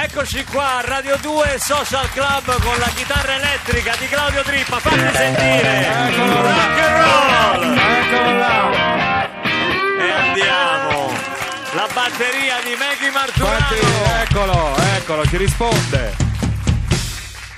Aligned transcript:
Eccoci 0.00 0.44
qua, 0.44 0.80
Radio 0.82 1.16
2 1.16 1.56
Social 1.58 2.08
Club 2.12 2.62
con 2.62 2.78
la 2.78 2.86
chitarra 2.94 3.34
elettrica 3.34 3.96
di 3.98 4.06
Claudio 4.06 4.42
Trippa. 4.42 4.78
Fatti 4.78 5.16
sentire! 5.16 6.08
Eccolo. 6.08 6.40
Rock 6.40 6.78
and 6.78 6.96
roll! 7.02 7.76
Eccolo 7.76 8.38
là. 8.38 9.28
E 9.98 10.10
andiamo! 10.10 11.12
La 11.72 11.88
batteria 11.92 12.60
di 12.62 12.76
Maggie 12.78 13.10
Marturano! 13.10 13.66
eccolo, 14.22 14.76
eccolo, 14.96 15.26
ci 15.26 15.36
risponde. 15.36 16.14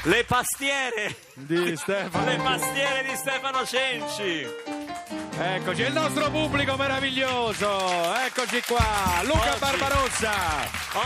Le 0.04 0.24
pastiere! 0.24 1.14
Di 1.34 1.76
Stefano. 1.76 2.24
Le 2.24 2.36
pastiere 2.36 3.04
di 3.06 3.16
Stefano 3.16 3.66
Cenci! 3.66 4.79
Eccoci, 5.42 5.82
il 5.82 5.92
nostro 5.92 6.30
pubblico 6.30 6.76
meraviglioso. 6.76 7.68
Eccoci 8.26 8.60
qua, 8.66 9.20
Luca 9.24 9.50
Oggi- 9.52 9.58
Barbarossa. 9.58 10.32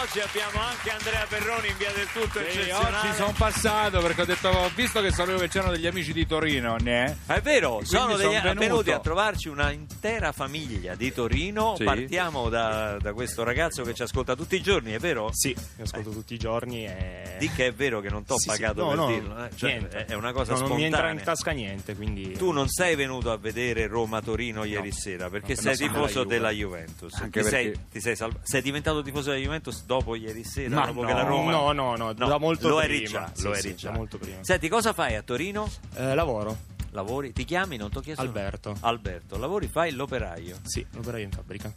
Oggi 0.03 0.19
abbiamo 0.21 0.59
anche 0.67 0.91
Andrea 0.91 1.25
Perroni 1.29 1.69
in 1.69 1.77
via 1.77 1.93
del 1.93 2.07
tutto 2.13 2.39
Sì, 2.41 2.45
eccezionale. 2.59 2.97
oggi 3.09 3.15
sono 3.17 3.33
passato 3.37 4.01
perché 4.01 4.23
ho 4.23 4.25
detto, 4.25 4.49
ho 4.49 4.71
visto 4.75 5.01
che 5.03 5.13
sapevo 5.13 5.39
che 5.39 5.49
c'erano 5.49 5.73
degli 5.73 5.87
amici 5.87 6.13
di 6.13 6.27
Torino, 6.27 6.77
ne? 6.81 7.19
È 7.27 7.41
vero, 7.43 7.77
Quindi 7.77 7.87
sono 7.95 8.17
degli, 8.17 8.33
son 8.33 8.41
venuto. 8.43 8.59
venuti 8.61 8.91
a 8.91 8.99
trovarci 8.99 9.49
una 9.49 9.71
intera 9.71 10.33
famiglia 10.33 10.95
di 10.97 11.13
Torino. 11.13 11.75
Sì. 11.77 11.85
Partiamo 11.85 12.49
da, 12.49 12.97
da 12.99 13.13
questo 13.13 13.45
ragazzo 13.45 13.83
che 13.85 13.95
ci 13.95 14.03
ascolta 14.03 14.35
tutti 14.35 14.57
i 14.57 14.63
giorni, 14.63 14.93
è 14.93 14.99
vero? 14.99 15.29
Sì, 15.33 15.55
mi 15.77 15.83
ascolto 15.85 16.11
tutti 16.11 16.35
i 16.35 16.39
giorni 16.39 16.87
e... 16.87 17.37
Di 17.39 17.51
che 17.51 17.67
è 17.67 17.73
vero 17.73 18.01
che 18.01 18.09
non 18.09 18.25
ti 18.25 18.33
ho 18.33 18.39
Sì, 18.39 18.49
sì. 18.51 18.57
pagato 18.59 18.83
No, 18.83 18.89
per 18.89 18.97
no, 18.97 19.07
dirlo. 19.07 19.45
eh? 19.45 19.51
Cioè, 19.55 19.89
è- 20.07 20.15
una 20.15 20.33
cosa 20.33 20.55
No, 20.55 20.61
Non 20.67 20.77
mi 20.77 20.85
entra 20.85 21.11
in 21.11 21.19
spontanea. 21.19 21.25
tasca 21.25 21.51
niente, 21.53 21.95
quindi... 21.95 22.33
Tu 22.33 22.51
non 22.53 22.69
sei 22.69 22.95
venuto 22.97 23.31
a 23.31 23.37
vedere 23.37 23.74
Roma-Torino 23.87 24.65
ieri 24.65 24.89
No. 24.89 24.95
sera 24.95 25.29
perché 25.31 25.55
No, 25.55 25.61
sei 25.61 25.77
tifoso 25.77 26.25
della 26.25 26.49
della 26.49 26.51
Juve. 26.51 26.79
Juventus. 26.81 27.15
Anche 27.21 27.43
Ti 27.43 27.49
sei, 27.49 27.65
perché- 27.71 27.85
ti 27.91 28.01
sei 28.01 28.17
salva- 28.17 28.39
sei 28.43 28.63
diventato 28.63 29.03
tifoso 29.03 29.31
della 29.31 29.43
Juventus 29.43 29.85
dopo 29.85 30.15
ieri 30.15 30.45
sera, 30.45 30.75
Ma 30.77 30.87
dopo 30.87 31.03
no, 31.03 31.07
che 31.09 31.13
la 31.15 31.23
Roma... 31.23 31.51
No, 31.51 31.73
no, 31.73 31.97
no, 31.97 32.13
da 32.13 32.39
molto 32.39 32.69
lo 32.69 32.77
prima. 32.79 32.95
eri 32.95 33.05
già, 33.07 33.31
Sì, 33.35 33.43
lo 33.45 33.55
sì, 33.55 33.59
eri 33.67 33.77
già. 33.77 33.91
da 33.91 33.97
molto 33.97 34.19
prima. 34.19 34.39
Senti, 34.43 34.69
cosa 34.69 34.93
fai 34.93 35.15
a 35.17 35.23
Torino? 35.23 35.71
Eh, 35.97 36.15
lavoro, 36.15 36.73
Lavori? 36.95 37.33
Ti 37.33 37.45
chiami? 37.45 37.77
Non 37.77 37.91
ti 37.91 37.99
ho 37.99 38.01
chiesto. 38.01 38.23
Alberto. 38.23 38.77
Alberto, 38.81 39.37
lavori, 39.37 39.67
fai 39.67 39.91
l'operaio. 39.91 40.57
Sì, 40.63 40.87
operaio 40.97 41.25
in 41.25 41.33
fabbrica. 41.33 41.73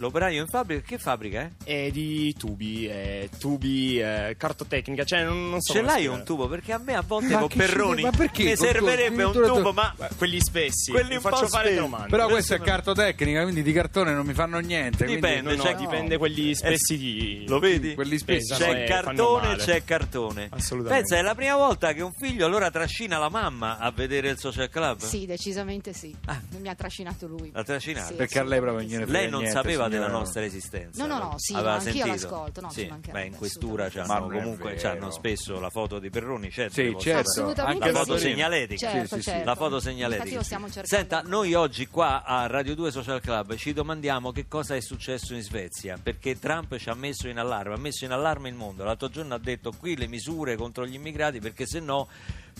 L'operaio 0.00 0.40
in 0.40 0.46
fabbrica, 0.48 0.80
che 0.86 0.96
fabbrica 0.98 1.40
è? 1.42 1.50
E 1.64 1.90
di 1.92 2.34
tubi, 2.38 2.88
eh, 2.88 3.28
tubi, 3.38 4.00
eh, 4.00 4.34
cartotecnica, 4.38 5.04
cioè 5.04 5.24
non, 5.24 5.50
non 5.50 5.60
so 5.60 5.74
Ce 5.74 5.82
l'hai 5.82 5.92
spiegare. 5.96 6.18
un 6.20 6.24
tubo? 6.24 6.48
Perché 6.48 6.72
a 6.72 6.78
me 6.78 6.94
a 6.94 7.02
volte 7.06 7.34
Ma 7.34 7.40
con 7.40 7.48
Perroni 7.54 8.02
ma 8.02 8.10
perché? 8.10 8.44
mi 8.44 8.56
servirebbe 8.56 9.22
un 9.24 9.32
tubo, 9.32 9.72
ma 9.74 9.94
quelli 10.16 10.40
spessi, 10.40 10.90
Quelli 10.90 11.10
li 11.10 11.14
un 11.16 11.20
faccio 11.20 11.42
po' 11.42 11.48
fare 11.48 11.74
domande. 11.74 12.08
Però 12.08 12.28
questa 12.28 12.54
è 12.54 12.60
cartotecnica, 12.60 13.42
quindi 13.42 13.62
di 13.62 13.72
cartone 13.72 14.14
non 14.14 14.24
mi 14.24 14.32
fanno 14.32 14.58
niente. 14.60 15.04
Dipende, 15.04 15.54
No, 15.54 15.62
c'è- 15.62 15.72
no, 15.74 15.78
dipende 15.80 16.16
quelli 16.16 16.54
spessi 16.54 16.96
di... 16.96 17.44
lo 17.46 17.58
vedi? 17.58 17.92
Quelli 17.94 18.16
spessi. 18.16 18.54
C'è 18.54 18.84
e 18.84 18.86
fanno 18.88 19.02
cartone, 19.02 19.56
c'è 19.56 19.84
cartone. 19.84 20.48
Assolutamente. 20.50 21.02
Pensa, 21.08 21.18
è 21.18 21.22
la 21.22 21.34
prima 21.34 21.56
volta 21.56 21.92
che 21.92 22.00
un 22.00 22.12
figlio 22.18 22.46
allora 22.46 22.70
trascina 22.70 23.18
la 23.18 23.28
mamma 23.28 23.76
a 23.76 23.90
vedere 23.90 24.30
il 24.30 24.38
social 24.38 24.70
club? 24.70 24.98
Sì, 25.00 25.26
decisamente 25.26 25.92
sì. 25.92 26.14
Ah. 26.24 26.40
Mi 26.58 26.68
ha 26.70 26.74
trascinato 26.74 27.26
lui. 27.26 27.50
La 27.52 27.62
trascinata? 27.64 28.06
Sì, 28.06 28.14
Perché 28.14 28.38
a 28.38 28.44
lei 28.44 28.60
proprio 28.60 28.86
gliene 28.86 29.04
Lei 29.06 29.28
non 29.28 29.40
niente, 29.42 29.56
sapeva. 29.60 29.88
Della 29.90 30.08
nostra 30.08 30.42
esistenza? 30.44 31.06
No, 31.06 31.12
no, 31.18 31.22
no, 31.24 31.34
sì, 31.36 31.52
Aveva 31.54 31.70
ma 31.70 31.76
anch'io 31.76 31.92
sentito? 31.92 32.06
l'ascolto, 32.08 32.60
no, 32.62 32.70
sì. 32.70 32.92
Beh, 33.10 33.24
in 33.26 33.36
questura 33.36 33.88
c'hanno 33.90 34.04
sì. 34.06 34.12
Ma 34.12 34.20
comunque 34.20 34.74
c'hanno 34.74 35.10
spesso 35.10 35.60
la 35.60 35.70
foto 35.70 35.98
di 35.98 36.08
Perroni, 36.10 36.50
certo. 36.50 36.74
Sì, 36.74 36.94
certo. 36.98 37.00
fare. 37.02 37.18
Assolutamente 37.20 37.84
Anche 37.84 37.92
La 37.92 37.98
sì. 37.98 38.04
foto 38.06 38.16
Torino. 38.18 38.30
segnaletica. 38.34 38.90
Certo, 38.90 39.06
Sì, 39.06 39.14
sì, 39.14 39.20
sì. 39.22 39.30
certo. 39.30 39.44
La 39.44 39.54
foto 39.54 39.80
segnaletica. 39.80 40.22
Infatti 40.22 40.34
lo 40.36 40.42
stiamo 40.42 40.66
cercando. 40.70 40.88
Senta, 40.88 41.22
noi 41.26 41.54
oggi 41.54 41.86
qua 41.88 42.24
a 42.24 42.46
Radio 42.46 42.74
2 42.74 42.90
Social 42.90 43.20
Club 43.20 43.54
ci 43.56 43.72
domandiamo 43.72 44.32
che 44.32 44.46
cosa 44.48 44.74
è 44.76 44.80
successo 44.80 45.34
in 45.34 45.42
Svezia, 45.42 45.98
perché 46.02 46.38
Trump 46.38 46.76
ci 46.76 46.88
ha 46.88 46.94
messo 46.94 47.28
in 47.28 47.38
allarme, 47.38 47.74
ha 47.74 47.78
messo 47.78 48.04
in 48.04 48.12
allarme 48.12 48.48
il 48.48 48.54
mondo. 48.54 48.84
L'altro 48.84 49.08
giorno 49.08 49.34
ha 49.34 49.38
detto 49.38 49.72
qui 49.78 49.96
le 49.96 50.06
misure 50.06 50.56
contro 50.56 50.86
gli 50.86 50.94
immigrati 50.94 51.40
perché 51.40 51.66
se 51.66 51.80
no 51.80 52.08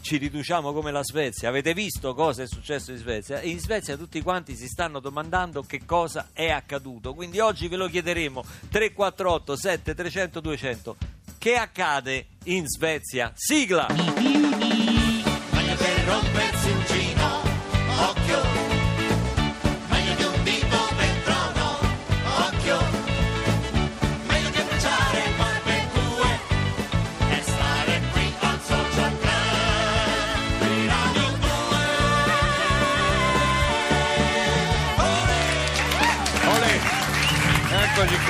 ci 0.01 0.17
riduciamo 0.17 0.73
come 0.73 0.91
la 0.91 1.03
Svezia. 1.03 1.49
Avete 1.49 1.75
visto 1.75 2.15
cosa 2.15 2.43
è 2.43 2.47
successo 2.47 2.91
in 2.91 2.99
Svezia? 2.99 3.41
In 3.43 3.59
Svezia 3.59 3.97
tutti 3.97 4.21
quanti 4.23 4.57
si 4.57 4.67
stanno 4.67 5.01
domandando 5.01 5.63
che 5.63 5.85
cosa 5.85 6.29
è 6.33 6.51
accaduto. 6.51 7.15
Quindi 7.15 7.41
oggi 7.41 7.69
ve 7.69 7.77
lo 7.77 7.89
chiederemo 7.89 8.43
348 8.71 9.57
7300 9.57 10.41
200. 10.41 10.97
Che 11.39 11.55
accade 11.55 12.27
in 12.45 12.67
Svezia? 12.67 13.33
Sigla! 13.35 13.87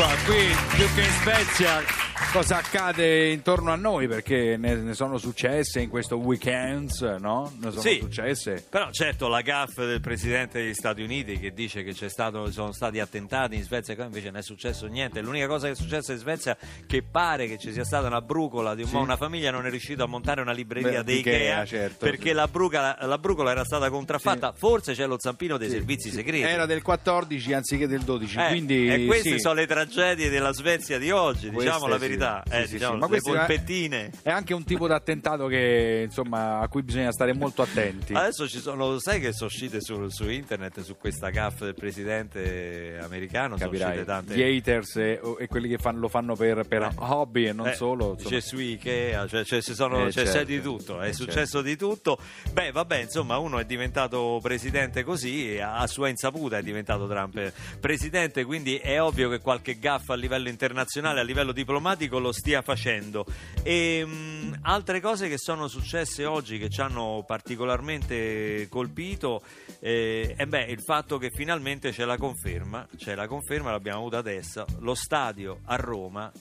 Qua, 0.00 0.14
qui 0.24 0.56
più 0.76 0.86
che 0.94 1.02
in 1.02 1.12
Svezia 1.22 2.09
cosa 2.32 2.58
accade 2.58 3.30
intorno 3.30 3.72
a 3.72 3.76
noi 3.76 4.06
perché 4.06 4.56
ne, 4.56 4.76
ne 4.76 4.94
sono 4.94 5.18
successe 5.18 5.80
in 5.80 5.88
questo 5.88 6.16
weekend, 6.16 6.90
no? 7.20 7.52
Ne 7.60 7.70
sono 7.70 7.80
Sì. 7.82 7.98
successe. 8.00 8.64
Però 8.70 8.90
certo 8.92 9.26
la 9.28 9.40
gaffa 9.40 9.84
del 9.84 10.00
Presidente 10.00 10.60
degli 10.62 10.74
Stati 10.74 11.02
Uniti 11.02 11.38
che 11.40 11.52
dice 11.52 11.82
che 11.82 11.92
c'è 11.92 12.08
stato, 12.08 12.48
sono 12.52 12.72
stati 12.72 13.00
attentati 13.00 13.56
in 13.56 13.62
Svezia, 13.64 13.96
qua 13.96 14.04
invece 14.04 14.26
non 14.30 14.36
è 14.36 14.42
successo 14.42 14.86
niente. 14.86 15.20
L'unica 15.22 15.48
cosa 15.48 15.66
che 15.66 15.72
è 15.72 15.76
successa 15.76 16.12
in 16.12 16.18
Svezia 16.18 16.56
è 16.56 16.86
che 16.86 17.02
pare 17.02 17.48
che 17.48 17.58
ci 17.58 17.72
sia 17.72 17.84
stata 17.84 18.06
una 18.06 18.20
brucola 18.20 18.74
di 18.76 18.82
un- 18.82 18.88
Sì. 18.88 18.96
una 18.96 19.16
famiglia 19.16 19.50
non 19.50 19.66
è 19.66 19.70
riuscita 19.70 20.04
a 20.04 20.06
montare 20.06 20.40
una 20.40 20.52
libreria 20.52 21.02
di 21.02 21.18
Ikea, 21.18 21.64
certo, 21.64 22.04
perché 22.04 22.28
sì. 22.28 22.34
la, 22.34 22.46
bruca- 22.46 22.96
la 23.00 23.18
brucola 23.18 23.50
era 23.50 23.64
stata 23.64 23.90
contraffatta. 23.90 24.52
Forse 24.56 24.92
c'è 24.94 25.06
lo 25.06 25.16
zampino 25.18 25.56
dei 25.56 25.68
servizi 25.68 26.10
segreti. 26.10 26.42
Era 26.46 26.66
del 26.66 26.82
14 26.82 27.52
anziché 27.54 27.88
del 27.88 28.02
12, 28.02 28.38
Eh, 28.38 28.48
quindi 28.48 28.86
e 28.88 29.06
queste 29.06 29.30
sì. 29.32 29.38
sono 29.40 29.54
le 29.54 29.66
tragedie 29.66 30.28
della 30.30 30.52
Svezia 30.52 30.98
di 30.98 31.10
oggi, 31.10 31.50
diciamo 31.50 31.54
Queste 31.56 31.88
la 31.88 31.98
sì. 31.98 32.00
Verità. 32.20 32.42
Sì, 32.46 32.54
Eh, 32.56 32.66
sì, 32.66 32.72
diciamo, 32.74 32.92
sì. 32.94 32.98
Ma 32.98 33.04
le 33.06 33.10
queste- 33.10 33.30
polpettine. 33.30 34.10
È 34.22 34.30
anche 34.30 34.54
un 34.54 34.64
tipo 34.64 34.86
di 34.86 34.92
attentato 34.92 35.46
che, 35.46 36.02
insomma, 36.06 36.58
a 36.60 36.68
cui 36.68 36.82
bisogna 36.82 37.12
stare 37.12 37.32
molto 37.34 37.62
attenti. 37.62 38.12
Adesso 38.14 38.48
ci 38.48 38.60
sono, 38.60 38.98
sai 38.98 39.20
che 39.20 39.32
sono 39.32 39.46
uscite 39.46 39.80
su, 39.80 40.08
su 40.08 40.28
internet 40.28 40.80
su 40.82 40.96
questa 40.96 41.30
gaffa 41.30 41.64
del 41.64 41.74
presidente 41.74 42.98
americano? 43.02 43.56
Sono 43.56 43.70
Capirai, 43.70 43.90
uscite 43.92 44.04
tante. 44.04 44.36
gli 44.36 44.42
haters 44.42 44.96
e, 44.96 45.20
e 45.38 45.46
quelli 45.46 45.68
che 45.68 45.78
fanno- 45.78 46.00
lo 46.00 46.08
fanno 46.08 46.34
per, 46.34 46.66
per 46.66 46.82
Eh. 46.82 46.90
hobby 46.96 47.46
e 47.46 47.52
non 47.52 47.68
Eh, 47.68 47.74
solo. 47.74 48.12
insomma. 48.12 48.30
C'è 48.30 48.40
su 48.40 48.58
Ikea, 48.58 49.26
cioè, 49.26 49.44
cioè, 49.44 49.62
ci 49.62 49.74
sono- 49.74 50.06
Eh, 50.06 50.10
c'è, 50.10 50.22
c'è 50.24 50.30
certo. 50.32 50.46
di 50.46 50.60
tutto, 50.60 51.00
è 51.00 51.08
Eh, 51.08 51.12
successo 51.12 51.62
di 51.62 51.76
tutto. 51.76 52.18
Beh, 52.52 52.70
vabbè, 52.72 52.98
insomma, 53.02 53.38
uno 53.38 53.58
è 53.58 53.64
diventato 53.64 54.38
presidente 54.42 55.02
così, 55.04 55.58
a 55.60 55.86
sua 55.86 56.08
insaputa 56.08 56.58
è 56.58 56.62
diventato 56.62 57.06
Trump 57.08 57.52
presidente, 57.80 58.44
quindi 58.44 58.76
è 58.76 59.00
ovvio 59.00 59.28
che 59.28 59.40
qualche 59.40 59.78
gaffa 59.78 60.12
a 60.14 60.16
livello 60.16 60.48
internazionale, 60.48 61.20
a 61.20 61.22
livello 61.22 61.52
diplomatico 61.52 62.09
lo 62.18 62.32
stia 62.32 62.62
facendo. 62.62 63.24
E 63.62 64.04
mh, 64.04 64.58
altre 64.62 65.00
cose 65.00 65.28
che 65.28 65.38
sono 65.38 65.68
successe 65.68 66.24
oggi 66.24 66.58
che 66.58 66.68
ci 66.68 66.80
hanno 66.80 67.24
particolarmente 67.26 68.66
colpito, 68.68 69.42
eh, 69.80 70.34
e 70.36 70.46
beh, 70.46 70.64
il 70.64 70.82
fatto 70.82 71.18
che 71.18 71.30
finalmente 71.30 71.90
c'è 71.90 72.04
la 72.04 72.16
conferma, 72.16 72.86
c'è 72.96 73.14
la 73.14 73.26
conferma, 73.26 73.70
l'abbiamo 73.70 74.00
avuta 74.00 74.18
adesso, 74.18 74.64
lo 74.80 74.94
stadio 74.94 75.60
a 75.64 75.76
Roma 75.76 76.32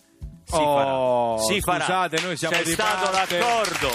si 0.50 0.56
Oh, 0.56 1.38
farà. 1.38 1.54
Si 1.54 1.62
farà. 1.62 1.84
scusate, 1.84 2.22
noi 2.22 2.38
siamo 2.38 2.56
C'è 2.56 2.64
di 2.64 2.72
stato 2.72 3.10
parte. 3.12 3.38
l'accordo. 3.38 3.90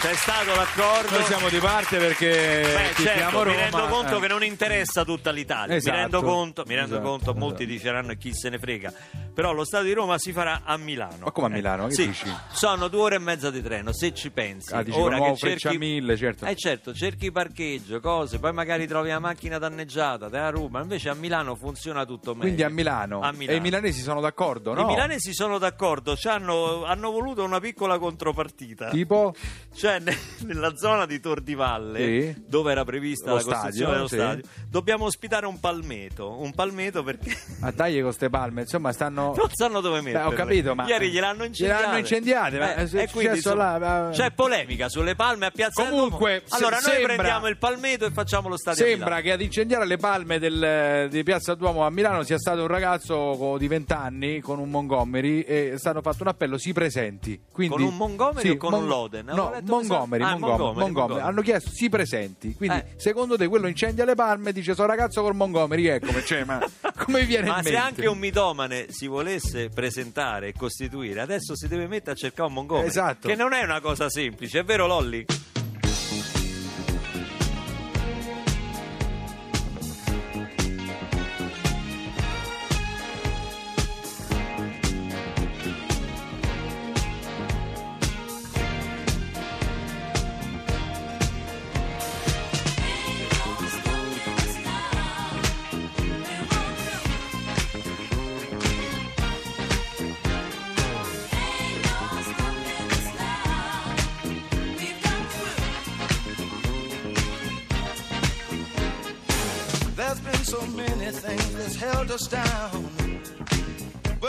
C'è 0.00 0.14
stato 0.14 0.54
l'accordo. 0.54 1.10
Noi 1.14 1.24
siamo 1.24 1.48
di 1.50 1.58
parte 1.58 1.98
perché 1.98 2.62
Beh, 2.96 3.02
certo, 3.02 3.44
mi 3.44 3.54
rendo 3.54 3.86
conto 3.86 4.16
eh. 4.16 4.20
che 4.20 4.28
non 4.28 4.42
interessa 4.42 5.04
tutta 5.04 5.30
l'Italia. 5.30 5.74
Esatto. 5.76 5.94
mi 5.94 6.00
rendo 6.00 6.22
conto, 6.22 6.64
mi 6.66 6.74
rendo 6.74 6.94
Esatto, 6.94 7.08
conto 7.10 7.34
molti 7.34 7.62
esatto. 7.64 7.76
diceranno 7.76 8.12
e 8.12 8.16
chi 8.16 8.34
se 8.34 8.48
ne 8.48 8.58
frega. 8.58 8.90
Però 9.34 9.52
lo 9.52 9.62
stadio 9.64 9.88
di 9.88 9.92
Roma 9.92 10.16
si 10.18 10.32
farà 10.32 10.62
a 10.64 10.78
Milano. 10.78 11.24
Ma 11.24 11.30
come 11.32 11.46
a 11.48 11.50
Milano? 11.50 11.86
Che 11.88 11.92
sì, 11.94 12.06
dici? 12.06 12.34
sono 12.50 12.88
due 12.88 13.00
ore 13.02 13.14
e 13.16 13.18
mezza 13.18 13.50
di 13.50 13.62
treno, 13.62 13.92
se 13.92 14.14
ci 14.14 14.30
pensi. 14.30 14.72
Ah, 14.74 14.82
dici, 14.82 14.98
Ora 14.98 15.16
che 15.18 15.36
cerchi... 15.36 15.38
Freccia 15.60 15.72
Mille, 15.78 16.16
certo. 16.16 16.46
Eh 16.46 16.56
certo, 16.56 16.94
cerchi 16.94 17.30
parcheggio, 17.30 18.00
cose, 18.00 18.38
poi 18.38 18.52
magari 18.54 18.86
trovi 18.86 19.10
la 19.10 19.18
macchina 19.18 19.58
danneggiata, 19.58 20.30
te 20.30 20.38
la 20.38 20.48
ruba. 20.48 20.80
Invece 20.80 21.10
a 21.10 21.14
Milano 21.14 21.56
funziona 21.56 22.06
tutto 22.06 22.30
meglio. 22.30 22.40
Quindi 22.44 22.62
a 22.62 22.70
Milano. 22.70 23.20
A 23.20 23.32
Milano. 23.32 23.52
E 23.56 23.60
i 23.60 23.60
milanesi 23.60 24.00
sono 24.00 24.20
d'accordo, 24.22 24.72
no? 24.72 24.80
I 24.80 24.84
milanesi 24.86 25.34
sono 25.34 25.58
d'accordo, 25.58 25.99
ci 26.16 26.28
hanno, 26.28 26.84
hanno 26.84 27.10
voluto 27.10 27.42
una 27.44 27.60
piccola 27.60 27.98
contropartita. 27.98 28.88
Tipo? 28.90 29.34
Ci 29.34 29.78
Cioè, 29.80 29.98
ne- 30.00 30.16
nella 30.46 30.76
zona 30.76 31.06
di 31.06 31.20
Tor 31.20 31.40
di 31.40 31.54
Valle, 31.54 31.98
Sì. 32.34 32.44
dove 32.46 32.72
era 32.72 32.84
prevista 32.84 33.30
Lo 33.30 33.36
la 33.36 33.42
costruzione 33.42 33.72
stadio, 33.72 33.92
dello 33.94 34.06
sì. 34.08 34.14
stadio, 34.16 34.44
dobbiamo 34.68 35.04
ospitare 35.06 35.46
un 35.46 35.58
palmeto. 35.60 36.40
Un 36.40 36.52
palmeto 36.52 37.02
perché 37.02 37.36
A 37.60 37.72
tagli 37.72 37.94
con 37.94 38.04
queste 38.04 38.28
palme, 38.30 38.62
insomma, 38.62 38.92
stanno. 38.92 39.34
non 39.36 39.48
sanno 39.52 39.80
dove 39.80 40.00
metterle. 40.00 40.26
ho 40.26 40.32
capito, 40.32 40.74
ma. 40.74 40.86
Ieri 40.86 41.10
gliel'hanno 41.10 41.44
incendiate. 41.44 41.80
Gliel'hanno 41.82 41.98
incendiate, 41.98 42.58
ma 42.58 42.74
è 42.74 42.82
e 42.82 42.86
successo 42.86 43.12
quindi, 43.12 43.36
insomma, 43.36 43.78
là, 43.78 43.78
ma- 43.78 44.10
C'è 44.12 44.30
polemica 44.32 44.88
sulle 44.88 45.14
palme 45.14 45.46
a 45.46 45.50
Piazza 45.50 45.84
Comunque. 45.84 46.42
Allora, 46.50 46.76
se- 46.76 46.86
noi 46.88 46.96
sembra- 46.96 47.14
prendiamo 47.14 47.46
il 47.48 47.56
palmeto 47.58 48.04
e 48.06 48.10
facciamo 48.10 48.48
lo 48.48 48.56
stadio. 48.56 48.84
Sembra 48.84 49.20
che 49.20 49.32
ad 49.32 49.40
incendiare 49.40 49.86
le 49.86 49.96
palme 49.96 50.38
del- 50.38 51.08
di 51.10 51.22
Piazza 51.22 51.54
Duomo 51.54 51.84
a 51.84 51.90
Milano 51.90 52.22
sia 52.22 52.38
stato 52.38 52.62
un 52.62 52.66
ragazzo 52.68 53.56
di 53.58 53.66
20 53.68 53.92
anni 53.92 54.40
con 54.40 54.58
un 54.58 54.68
Montgomery 54.70 55.40
e 55.40 55.74
stato 55.90 56.00
fatto 56.02 56.22
un 56.22 56.28
appello, 56.28 56.58
si 56.58 56.72
presenti. 56.72 57.40
Quindi, 57.52 57.74
Con 57.76 57.84
un 57.84 57.96
Montgomery 57.96 58.48
o 58.50 58.56
con 58.56 58.72
un 58.72 58.86
Loden? 58.86 59.26
No, 59.26 59.52
Montgomery, 59.64 60.22
Ah, 60.22 60.30
Montgomery, 60.30 60.38
Montgomery, 60.38 60.78
Montgomery. 60.80 61.20
Hanno 61.20 61.42
chiesto 61.42 61.70
si 61.72 61.88
presenti. 61.88 62.54
Quindi 62.54 62.76
Eh. 62.76 62.84
secondo 62.96 63.36
te 63.36 63.46
quello 63.48 63.66
incendia 63.66 64.04
le 64.04 64.14
palme 64.14 64.52
dice 64.52 64.74
sono 64.74 64.88
ragazzo 64.88 65.22
col 65.22 65.34
Montgomery, 65.34 65.86
ecco, 65.86 66.22
cioè, 66.22 66.44
ma 66.44 66.58
come 67.04 67.24
viene 67.24 67.48
Ma 67.48 67.58
in 67.58 67.64
se 67.64 67.70
mente? 67.72 67.86
anche 67.86 68.06
un 68.06 68.18
mitomane 68.18 68.86
si 68.90 69.06
volesse 69.06 69.68
presentare 69.68 70.48
e 70.48 70.52
costituire, 70.56 71.20
adesso 71.20 71.54
si 71.56 71.68
deve 71.68 71.86
mettere 71.86 72.12
a 72.12 72.14
cercare 72.14 72.48
un 72.48 72.54
Montgomery. 72.54 72.86
Esatto. 72.88 73.28
Che 73.28 73.34
non 73.34 73.52
è 73.52 73.62
una 73.62 73.80
cosa 73.80 74.08
semplice, 74.08 74.60
è 74.60 74.64
vero 74.64 74.86
Lolli? 74.86 75.24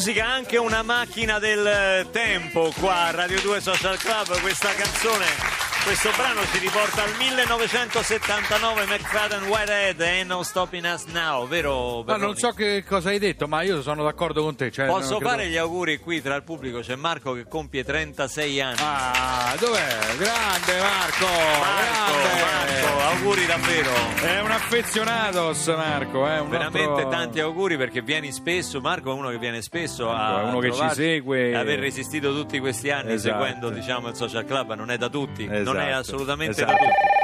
Musica 0.00 0.28
anche 0.28 0.56
una 0.56 0.80
macchina 0.82 1.38
del 1.38 1.66
eh, 1.66 2.06
tempo 2.10 2.72
qua 2.80 3.08
a 3.08 3.10
Radio 3.10 3.38
2 3.38 3.60
Social 3.60 3.98
Club, 3.98 4.40
questa 4.40 4.72
canzone. 4.72 5.59
Questo 5.84 6.10
brano 6.16 6.42
ci 6.52 6.58
riporta 6.58 7.02
al 7.02 7.10
1979 7.18 8.84
McFadden 8.86 9.42
Whitehead 9.48 10.00
e 10.00 10.24
No 10.24 10.42
Stopping 10.44 10.84
Us 10.84 11.04
Now, 11.06 11.48
vero? 11.48 12.04
Ma 12.06 12.16
non 12.16 12.36
so 12.36 12.50
che 12.50 12.84
cosa 12.86 13.08
hai 13.08 13.18
detto, 13.18 13.48
ma 13.48 13.62
io 13.62 13.82
sono 13.82 14.04
d'accordo 14.04 14.42
con 14.42 14.54
te. 14.54 14.70
Cioè, 14.70 14.86
Posso 14.86 15.16
credo- 15.16 15.28
fare 15.30 15.48
gli 15.48 15.56
auguri 15.56 15.98
qui 15.98 16.22
tra 16.22 16.36
il 16.36 16.44
pubblico? 16.44 16.78
C'è 16.80 16.94
Marco 16.94 17.32
che 17.32 17.46
compie 17.48 17.82
36 17.82 18.60
anni. 18.60 18.76
Ah, 18.80 19.54
dov'è? 19.58 19.98
Grande 20.16 20.78
Marco! 20.80 21.26
Marco, 21.26 22.12
grande! 22.36 22.80
Marco, 22.82 23.00
auguri 23.00 23.46
davvero. 23.46 23.90
È 24.22 24.40
un 24.40 24.50
affezionatos 24.52 25.66
Marco, 25.68 26.26
è 26.28 26.38
un 26.38 26.50
Veramente 26.50 26.88
altro- 26.88 27.08
tanti 27.08 27.40
auguri 27.40 27.76
perché 27.76 28.00
vieni 28.02 28.30
spesso, 28.32 28.80
Marco 28.80 29.10
è 29.10 29.14
uno 29.14 29.30
che 29.30 29.38
viene 29.38 29.60
spesso 29.60 30.10
a 30.12 30.40
È 30.42 30.44
uno 30.44 30.58
che 30.60 30.72
ci 30.72 30.88
segue. 30.92 31.56
aver 31.56 31.80
resistito 31.80 32.32
tutti 32.32 32.58
questi 32.60 32.90
anni 32.90 33.12
Esatto. 33.14 33.38
seguendo 33.42 33.70
diciamo, 33.70 34.08
il 34.08 34.14
social 34.14 34.44
club 34.44 34.74
non 34.74 34.90
è 34.92 34.96
da 34.98 35.08
tutti, 35.08 35.48
non 35.72 35.82
è 35.82 35.86
Esatto, 35.88 36.00
assolutamente 36.00 36.50
esatto. 36.52 36.72
da 36.72 36.78
tutti. 36.78 37.18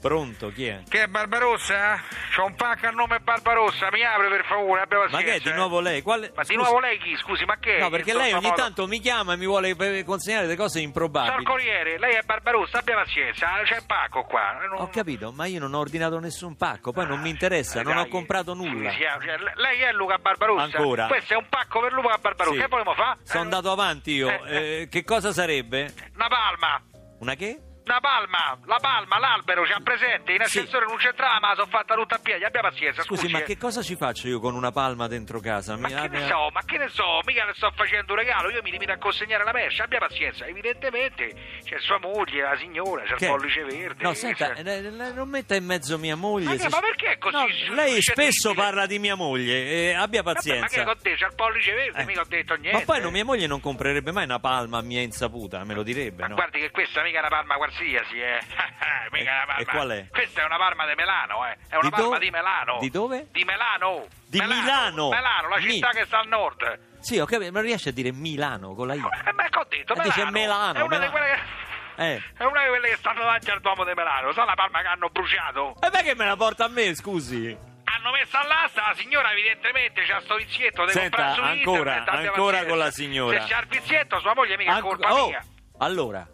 Pronto, 0.00 0.52
chi 0.52 0.64
è? 0.68 0.82
Che 0.88 1.02
è 1.02 1.06
Barbarossa? 1.08 2.00
C'ho 2.32 2.44
un 2.44 2.54
pacco 2.54 2.86
a 2.86 2.90
nome 2.90 3.18
Barbarossa, 3.18 3.88
mi 3.90 4.04
apre 4.04 4.28
per 4.28 4.44
favore, 4.44 4.82
abbia 4.82 4.98
Ma 4.98 5.04
pazienza. 5.06 5.26
che 5.26 5.34
è 5.34 5.40
di 5.40 5.48
eh. 5.48 5.54
nuovo 5.54 5.80
lei? 5.80 6.02
Quale- 6.02 6.30
Ma 6.36 6.42
di 6.42 6.54
scusi- 6.54 6.56
nuovo 6.62 6.78
lei 6.78 6.98
chi, 7.00 7.16
scusi, 7.16 7.44
ma 7.44 7.56
che? 7.58 7.78
No, 7.78 7.90
perché 7.90 8.14
lei 8.14 8.32
ogni 8.32 8.42
modo- 8.44 8.54
tanto 8.54 8.86
mi 8.86 9.00
chiama 9.00 9.32
e 9.32 9.36
mi 9.36 9.46
vuole 9.46 9.70
eh, 9.76 10.04
consegnare 10.04 10.44
delle 10.46 10.56
cose 10.56 10.74
Sono 10.74 10.84
improbabili. 10.84 11.36
il 11.38 11.42
Corriere, 11.44 11.98
lei 11.98 12.14
è 12.14 12.22
Barbarossa, 12.22 12.78
abbia 12.78 12.94
pazienza, 12.94 13.48
c'è 13.64 13.74
il 13.74 13.84
pacco 13.86 14.22
qua. 14.22 14.58
Non- 14.70 14.82
Ho 14.82 14.88
capito, 14.88 15.32
ma 15.32 15.46
io 15.46 15.58
non 15.58 15.74
ho 15.74 15.80
ordinato 15.80 16.20
nessun 16.20 16.56
pacco, 16.56 16.92
poi 16.92 17.04
non 17.06 17.20
mi 17.20 17.30
interessa, 17.30 17.80
Eh, 17.80 17.82
non 17.82 17.96
ho 17.96 18.02
dai. 18.02 18.10
comprato 18.10 18.54
nulla. 18.54 18.90
Sì, 18.90 18.98
sì, 18.98 19.02
cioè, 19.02 19.36
le- 19.36 19.52
lei 19.56 19.80
è 19.80 19.90
Luca 19.90 20.18
Barbarossa? 20.18 20.62
Ancora? 20.62 21.06
Questo 21.08 21.32
è 21.34 21.36
un 21.36 21.46
pacco 21.48 21.80
per 21.80 21.92
Luca 21.92 22.16
Barbarossa, 22.18 22.54
Sì. 22.54 22.60
che 22.62 22.68
vogliamo 22.68 22.94
fare? 22.94 23.18
Sono 23.24 23.42
andato 23.42 23.72
avanti 23.72 24.12
io. 24.12 24.28
Eh, 24.28 24.40
eh. 24.46 24.80
Eh, 24.82 24.88
che 24.88 25.02
cosa 25.02 25.32
sarebbe? 25.32 25.92
Una 26.14 26.28
palma, 26.28 26.80
Una 27.18 27.34
che? 27.34 27.62
Una 27.88 28.00
palma, 28.00 28.58
la 28.66 28.76
palma, 28.80 29.18
l'albero, 29.18 29.62
c'ha 29.62 29.80
presente, 29.82 30.32
in 30.32 30.38
Sì. 30.44 30.58
ascensore 30.58 30.84
non 30.84 30.98
c'entrava, 30.98 31.38
ma 31.40 31.48
la 31.48 31.54
sono 31.54 31.68
fatta 31.68 31.94
tutta 31.94 32.16
a 32.16 32.18
piedi, 32.18 32.44
abbia 32.44 32.60
pazienza, 32.60 33.02
scusi. 33.02 33.22
Scusi, 33.22 33.32
ma 33.32 33.38
eh. 33.40 33.44
che 33.44 33.56
cosa 33.56 33.80
ci 33.80 33.96
faccio 33.96 34.28
io 34.28 34.40
con 34.40 34.54
una 34.54 34.70
palma 34.70 35.06
dentro 35.08 35.40
casa? 35.40 35.74
Ma 35.78 35.88
Mi- 35.88 35.94
che 35.94 36.08
ne 36.08 36.26
so, 36.28 36.50
ma 36.52 36.60
che 36.66 36.76
ne 36.76 36.88
so, 36.90 37.20
mica 37.24 37.46
le 37.46 37.54
sto 37.56 37.72
facendo 37.74 38.12
un 38.12 38.18
regalo, 38.18 38.50
io 38.50 38.60
mi 38.62 38.70
limito 38.70 38.92
a 38.92 38.98
consegnare 38.98 39.42
la 39.42 39.52
merce, 39.52 39.82
abbia 39.82 40.00
pazienza, 40.00 40.44
evidentemente 40.44 41.32
c'è 41.64 41.78
sua 41.80 41.98
moglie, 41.98 42.42
la 42.42 42.56
signora, 42.58 43.04
c'è 43.04 43.14
Che? 43.14 43.24
il 43.24 43.30
pollice 43.30 43.64
verde. 43.64 44.02
No, 44.02 44.12
senta, 44.12 44.52
c'è- 44.52 44.66
eh, 44.66 44.76
eh, 44.86 45.12
non 45.12 45.28
metta 45.30 45.54
in 45.54 45.64
mezzo 45.64 45.96
mia 45.98 46.14
moglie. 46.14 46.44
Ma 46.44 46.54
che- 46.56 46.68
ma 46.68 46.80
perché 46.80 47.12
è 47.12 47.18
così 47.18 47.36
No, 47.36 47.46
lei 47.74 47.94
suscettibile? 47.94 48.32
spesso 48.32 48.52
parla 48.54 48.84
di 48.84 48.98
mia 48.98 49.14
moglie, 49.14 49.64
eh, 49.64 49.94
abbia 49.94 50.22
Vabbè, 50.22 50.34
pazienza. 50.36 50.60
Ma 50.60 50.68
che 50.68 50.90
ho 50.90 50.94
detto, 51.02 51.16
c'è 51.16 51.26
il 51.26 51.34
pollice 51.34 51.72
verde, 51.72 52.00
Eh. 52.00 52.04
mica 52.04 52.20
ho 52.20 52.26
detto 52.28 52.54
niente. 52.56 52.78
Ma 52.78 52.84
poi 52.84 53.00
non, 53.00 53.12
mia 53.12 53.24
moglie 53.24 53.46
non 53.46 53.60
comprerebbe 53.60 54.12
mai 54.12 54.24
una 54.24 54.40
palma 54.40 54.76
a 54.76 54.82
mia 54.82 55.00
insaputa, 55.00 55.64
me 55.64 55.72
lo 55.72 55.82
direbbe, 55.82 56.20
Ma 56.20 56.28
no? 56.28 56.34
guardi 56.34 56.60
che 56.60 56.70
questa 56.70 57.02
mica 57.02 57.16
è 57.16 57.20
una 57.20 57.28
palma 57.30 57.56
qualsiasi, 57.82 58.18
eh. 58.20 58.40
mica 59.12 59.56
E- 59.56 59.62
e 59.62 59.64
qual 59.64 59.88
è? 59.90 60.06
Questa 60.10 60.42
è 60.42 60.44
una 60.44 60.56
palma 60.56 60.86
di 60.86 60.94
Milano, 60.96 61.46
eh. 61.46 61.56
È 61.68 61.74
una 61.74 61.82
Di 61.82 61.90
palma 61.90 62.04
dove? 62.06 62.18
di 62.18 62.30
Milano. 62.30 62.78
Di 62.80 62.90
dove? 62.90 63.26
Di 63.30 63.44
Milano. 63.44 64.06
Di 64.26 64.40
Milano. 64.40 65.08
Milano, 65.08 65.48
la 65.48 65.56
Mi- 65.56 65.70
città 65.72 65.88
che 65.90 66.04
sta 66.06 66.18
al 66.18 66.28
nord. 66.28 66.78
Sì, 67.00 67.18
ho 67.18 67.24
capito, 67.26 67.52
ma 67.52 67.60
riesce 67.60 67.90
a 67.90 67.92
dire 67.92 68.12
Milano 68.12 68.74
con 68.74 68.88
la 68.88 68.94
I? 68.94 68.98
Eh, 68.98 69.32
ma 69.32 69.44
che 69.48 69.58
ho 69.58 69.66
detto, 69.68 69.94
Eh, 69.94 70.02
dice 70.02 70.24
Milano. 70.26 70.32
Milano, 70.32 70.78
È 70.78 70.82
una 70.82 70.98
di 70.98 71.06
Milano. 71.06 71.10
quelle 71.10 71.26
che... 71.26 71.66
Eh. 72.00 72.22
È 72.36 72.44
una 72.44 72.62
di 72.62 72.68
quelle 72.68 72.88
che 72.90 72.96
stanno 72.96 73.20
davanti 73.20 73.50
al 73.50 73.60
Duomo 73.60 73.84
di 73.84 73.92
Milano. 73.94 74.32
Sa 74.32 74.44
la 74.44 74.54
palma 74.54 74.80
che 74.80 74.86
hanno 74.88 75.08
bruciato? 75.08 75.74
E 75.80 75.90
perché 75.90 76.14
me 76.14 76.26
la 76.26 76.36
porta 76.36 76.64
a 76.64 76.68
me, 76.68 76.94
scusi? 76.94 77.56
Hanno 77.90 78.10
messo 78.12 78.36
all'asta, 78.36 78.88
la 78.88 78.94
signora 78.94 79.32
evidentemente 79.32 80.02
c'ha 80.02 80.20
sto 80.20 80.36
vizietto, 80.36 80.82
deve 80.84 80.92
Senta, 80.92 81.34
ancora, 81.34 82.04
ancora 82.04 82.64
con 82.66 82.76
la 82.78 82.90
signora. 82.90 83.40
Se 83.40 83.52
c'ha 83.52 83.60
il 83.60 83.66
vizietto, 83.66 84.20
sua 84.20 84.34
moglie 84.34 84.56
mica 84.58 84.72
è 84.72 84.74
Anco- 84.74 84.88
colpa 84.88 85.14
oh, 85.14 85.26
mia. 85.28 85.42
allora, 85.78 86.24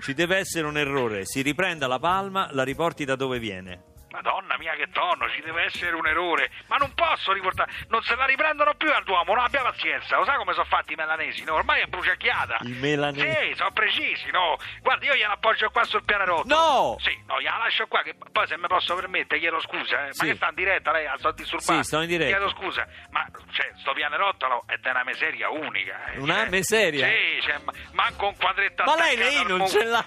ci 0.00 0.14
deve 0.14 0.36
essere 0.36 0.66
un 0.66 0.76
errore. 0.76 1.24
Si 1.24 1.42
riprenda 1.42 1.86
la 1.86 1.98
palma, 1.98 2.48
la 2.52 2.62
riporti 2.62 3.04
da 3.04 3.16
dove 3.16 3.38
viene. 3.38 3.90
Madonna 4.12 4.56
mia 4.58 4.74
che 4.74 4.88
tonno, 4.92 5.28
ci 5.30 5.40
deve 5.42 5.64
essere 5.64 5.96
un 5.96 6.06
errore. 6.06 6.50
Ma 6.68 6.76
non 6.76 6.92
posso 6.94 7.32
riportare, 7.32 7.70
non 7.88 8.02
se 8.02 8.14
la 8.14 8.24
riprendono 8.26 8.74
più 8.74 8.92
al 8.92 9.02
Duomo, 9.04 9.34
non 9.34 9.42
abbia 9.44 9.62
pazienza. 9.62 10.16
Lo 10.16 10.24
sa 10.24 10.36
come 10.36 10.52
sono 10.52 10.66
fatti 10.66 10.92
i 10.92 10.96
melanesi, 10.96 11.44
no? 11.44 11.54
Ormai 11.54 11.80
è 11.82 11.86
bruciacchiata. 11.86 12.58
I 12.62 12.72
melanesi? 12.78 13.26
Sì, 13.48 13.54
sono 13.56 13.70
precisi, 13.72 14.30
no? 14.30 14.56
Guardi, 14.80 15.06
io 15.06 15.14
gliela 15.14 15.32
appoggio 15.32 15.70
qua 15.70 15.84
sul 15.84 16.04
pianerottolo. 16.04 16.54
No! 16.54 16.96
Sì, 17.00 17.18
no, 17.26 17.40
gliela 17.40 17.56
lascio 17.58 17.86
qua, 17.86 18.02
che 18.02 18.14
poi 18.30 18.46
se 18.46 18.56
mi 18.58 18.66
posso 18.66 18.94
permettere 18.94 19.40
chiedo 19.40 19.60
scusa, 19.60 20.06
eh. 20.06 20.12
Sì. 20.12 20.24
Ma 20.26 20.30
che 20.30 20.36
sta 20.36 20.48
in 20.48 20.54
diretta, 20.54 20.92
lei 20.92 21.04
la 21.04 21.16
sto 21.18 21.32
disturbando. 21.32 21.82
Sì, 21.82 21.88
sto 21.88 22.00
in 22.02 22.08
diretta. 22.08 22.36
Chiedo 22.36 22.50
scusa, 22.50 22.86
ma 23.10 23.26
cioè, 23.52 23.72
sto 23.78 23.92
pianerottolo 23.92 24.64
è 24.66 24.76
di 24.76 24.88
una 24.88 25.04
miseria 25.04 25.48
unica. 25.50 26.04
eh. 26.12 26.18
Una 26.18 26.40
Cioè, 26.42 26.48
miseria? 26.50 27.06
Sì, 27.08 27.40
cioè, 27.42 27.58
ma- 27.64 27.72
manco 27.92 28.26
un 28.28 28.36
quadretto 28.36 28.84
Ma 28.84 28.96
lei 28.96 29.16
lei 29.16 29.44
non 29.46 29.66
ce 29.66 29.84
l'ha. 29.84 30.04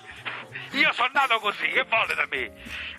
Io 0.71 0.91
sono 0.93 1.09
nato 1.13 1.39
così, 1.39 1.67
che 1.69 1.83
vuole 1.83 2.13
da 2.15 2.25
me? 2.29 2.51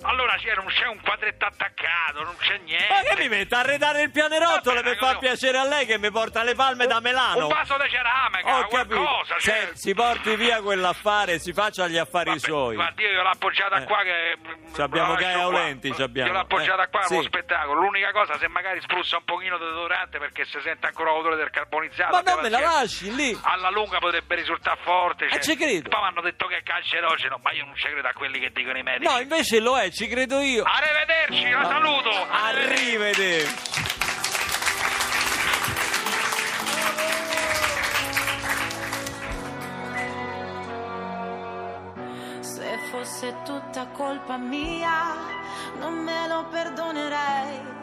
Allora 0.02 0.36
c'è, 0.36 0.54
non 0.54 0.66
c'è 0.66 0.86
un 0.86 1.00
quadretto 1.00 1.44
attaccato, 1.46 2.22
non 2.22 2.36
c'è 2.38 2.58
niente. 2.58 2.86
Ma 2.88 3.00
che 3.02 3.16
mi 3.22 3.28
mette 3.28 3.54
a 3.54 3.58
arredare 3.60 4.02
il 4.02 4.10
pianerottolo 4.10 4.82
per 4.82 4.96
far 4.96 5.18
piacere 5.18 5.58
a 5.58 5.64
lei 5.64 5.84
che 5.86 5.98
mi 5.98 6.10
porta 6.10 6.42
le 6.42 6.54
palme 6.54 6.86
da 6.86 7.00
Melano? 7.00 7.46
Un 7.46 7.52
vaso 7.52 7.76
di 7.78 7.88
ceramica, 7.90 8.58
Ho 8.58 8.66
capito. 8.68 9.00
qualcosa. 9.02 9.34
Se- 9.38 9.50
Cioè... 9.50 9.70
si 9.74 9.94
porti 9.94 10.36
via 10.36 10.60
quell'affare 10.62 11.38
si 11.38 11.52
faccia 11.52 11.86
gli 11.88 11.96
affari 11.98 12.28
Vabbè, 12.30 12.38
suoi. 12.40 12.74
Guarda, 12.76 13.02
io 13.02 13.22
l'ho 13.22 13.28
appoggiata 13.28 13.76
Eh. 13.76 13.84
qua 13.84 14.02
che... 14.02 14.36
Ci 14.74 14.80
abbiamo 14.80 15.14
Gaia. 15.14 15.40
Aulenti, 15.42 15.94
ci 15.94 16.02
abbiamo. 16.02 16.28
Io 16.28 16.34
l'ho 16.34 16.40
appoggiata 16.40 16.84
Eh, 16.84 16.88
qua 16.90 17.02
sì. 17.02 17.20
spettacolo. 17.22 17.80
L'unica 17.80 18.10
cosa, 18.12 18.38
se 18.38 18.48
magari 18.48 18.80
spruzza 18.80 19.16
un 19.18 19.24
pochino 19.24 19.58
di 19.58 19.64
deodorante 19.64 20.18
perché 20.18 20.44
si 20.44 20.58
sente 20.62 20.86
ancora 20.86 21.10
l'odore 21.12 21.36
del 21.36 21.50
carbonizzato. 21.50 22.14
Ma 22.14 22.20
non 22.22 22.40
me 22.42 22.48
la 22.48 22.60
lasci 22.60 23.14
lì. 23.14 23.38
Alla 23.42 23.70
lunga 23.70 23.98
potrebbe 23.98 24.34
risultare 24.34 24.78
forte. 24.82 25.28
Cioè. 25.28 25.38
Eh, 25.38 25.42
ci 25.42 25.56
credo. 25.56 25.88
Poi 25.88 26.00
mi 26.00 26.06
hanno 26.06 26.20
detto 26.20 26.46
che 26.46 26.58
è 26.58 26.62
cancerogeno, 26.62 27.38
ma 27.42 27.52
io 27.56 27.64
non 27.64 27.74
ci 27.74 27.88
credo 27.88 28.06
a 28.06 28.12
quelli 28.12 28.38
che 28.38 28.50
dicono 28.52 28.76
i 28.76 28.82
medici. 28.82 29.10
No, 29.10 29.18
invece 29.18 29.60
lo 29.60 29.78
è, 29.78 29.90
ci 29.90 30.06
credo 30.08 30.40
io. 30.40 30.62
Arrivederci, 30.64 31.50
la 31.50 31.64
saluto. 31.64 32.10
Arrivederci. 32.28 33.84
Se 42.40 42.78
fosse 42.90 43.34
tutta 43.44 43.86
colpa 43.86 44.36
mia, 44.36 45.14
non 45.78 45.94
me 45.94 46.28
lo 46.28 46.46
perdonerei. 46.50 47.74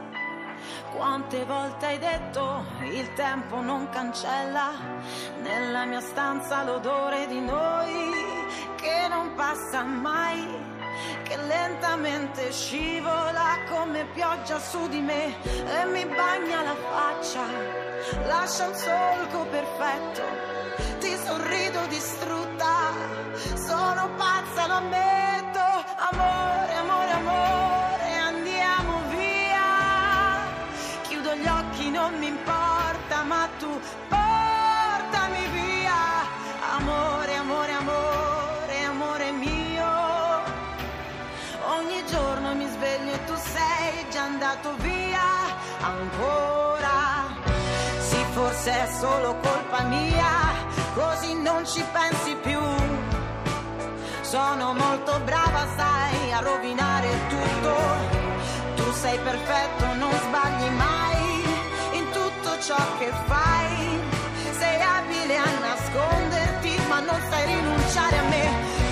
Quante 0.92 1.44
volte 1.46 1.86
hai 1.88 1.98
detto 1.98 2.64
il 2.84 3.12
tempo 3.14 3.60
non 3.62 3.90
cancella 3.90 4.72
nella 5.42 5.86
mia 5.86 6.02
stanza 6.02 6.64
l'odore 6.64 7.26
di 7.26 7.40
noi 7.40 8.33
che 8.76 9.08
non 9.10 9.34
passa 9.36 9.84
mai, 9.84 10.46
che 11.24 11.38
lentamente 11.38 12.52
scivola 12.52 13.58
come 13.70 14.06
pioggia 14.14 14.60
su 14.60 14.88
di 14.90 15.00
me 15.00 15.36
e 15.44 15.86
mi 15.86 16.06
bagna 16.06 16.62
la 16.64 16.76
faccia, 16.76 17.46
lascia 18.28 18.68
un 18.68 18.76
solco 18.76 19.46
perfetto, 19.46 20.22
ti 21.00 21.16
sorrido 21.26 21.86
distrutta, 21.88 22.92
sono 23.56 24.10
pazza, 24.16 24.68
lo 24.68 24.74
ammetto, 24.76 25.64
amore, 26.12 26.74
amore, 26.76 27.12
amore, 27.12 28.18
andiamo 28.18 29.02
via, 29.10 30.42
chiudo 31.04 31.36
gli 31.36 31.48
occhi, 31.48 31.90
non 31.90 32.18
mi 32.18 32.28
importa, 32.28 33.24
ma 33.24 33.48
tu 33.60 33.80
andato 44.54 44.76
via, 44.82 45.22
ancora, 45.82 47.34
sì 48.00 48.24
forse 48.32 48.72
è 48.72 48.88
solo 49.00 49.36
colpa 49.42 49.84
mia, 49.84 50.54
così 50.94 51.42
non 51.42 51.66
ci 51.66 51.84
pensi 51.92 52.36
più. 52.36 52.60
Sono 54.22 54.74
molto 54.74 55.20
brava, 55.26 55.68
sai, 55.76 56.32
a 56.32 56.40
rovinare 56.40 57.10
tutto. 57.30 57.76
Tu 58.76 58.92
sei 58.94 59.18
perfetto, 59.20 59.86
non 59.96 60.12
sbagli 60.12 60.70
mai 60.72 61.44
in 61.98 62.10
tutto 62.12 62.60
ciò 62.60 62.78
che 62.98 63.12
fai. 63.26 64.02
Sei 64.58 64.82
abile 64.82 65.38
a 65.38 65.60
nasconderti, 65.60 66.80
ma 66.88 67.00
non 67.00 67.20
sai 67.30 67.46
rinunciare 67.46 68.18
a 68.18 68.24
me. 68.24 68.83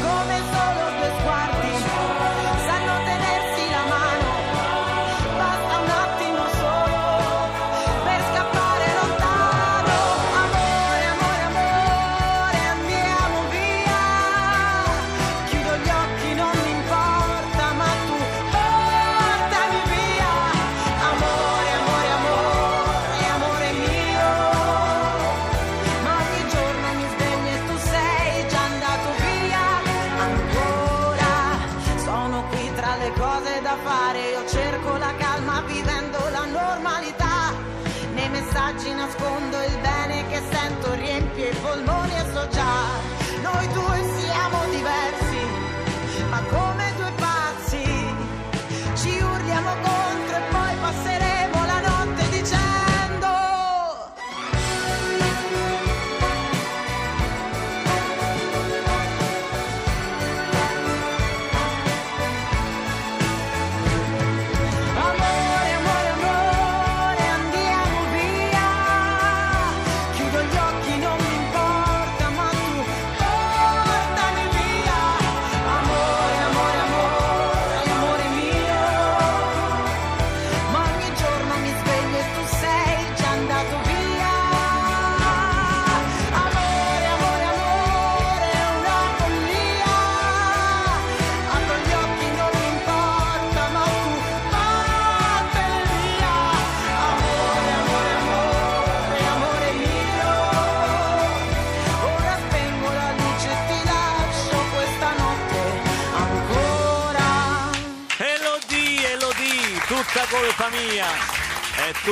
what's 39.11 39.23
going 39.23 39.40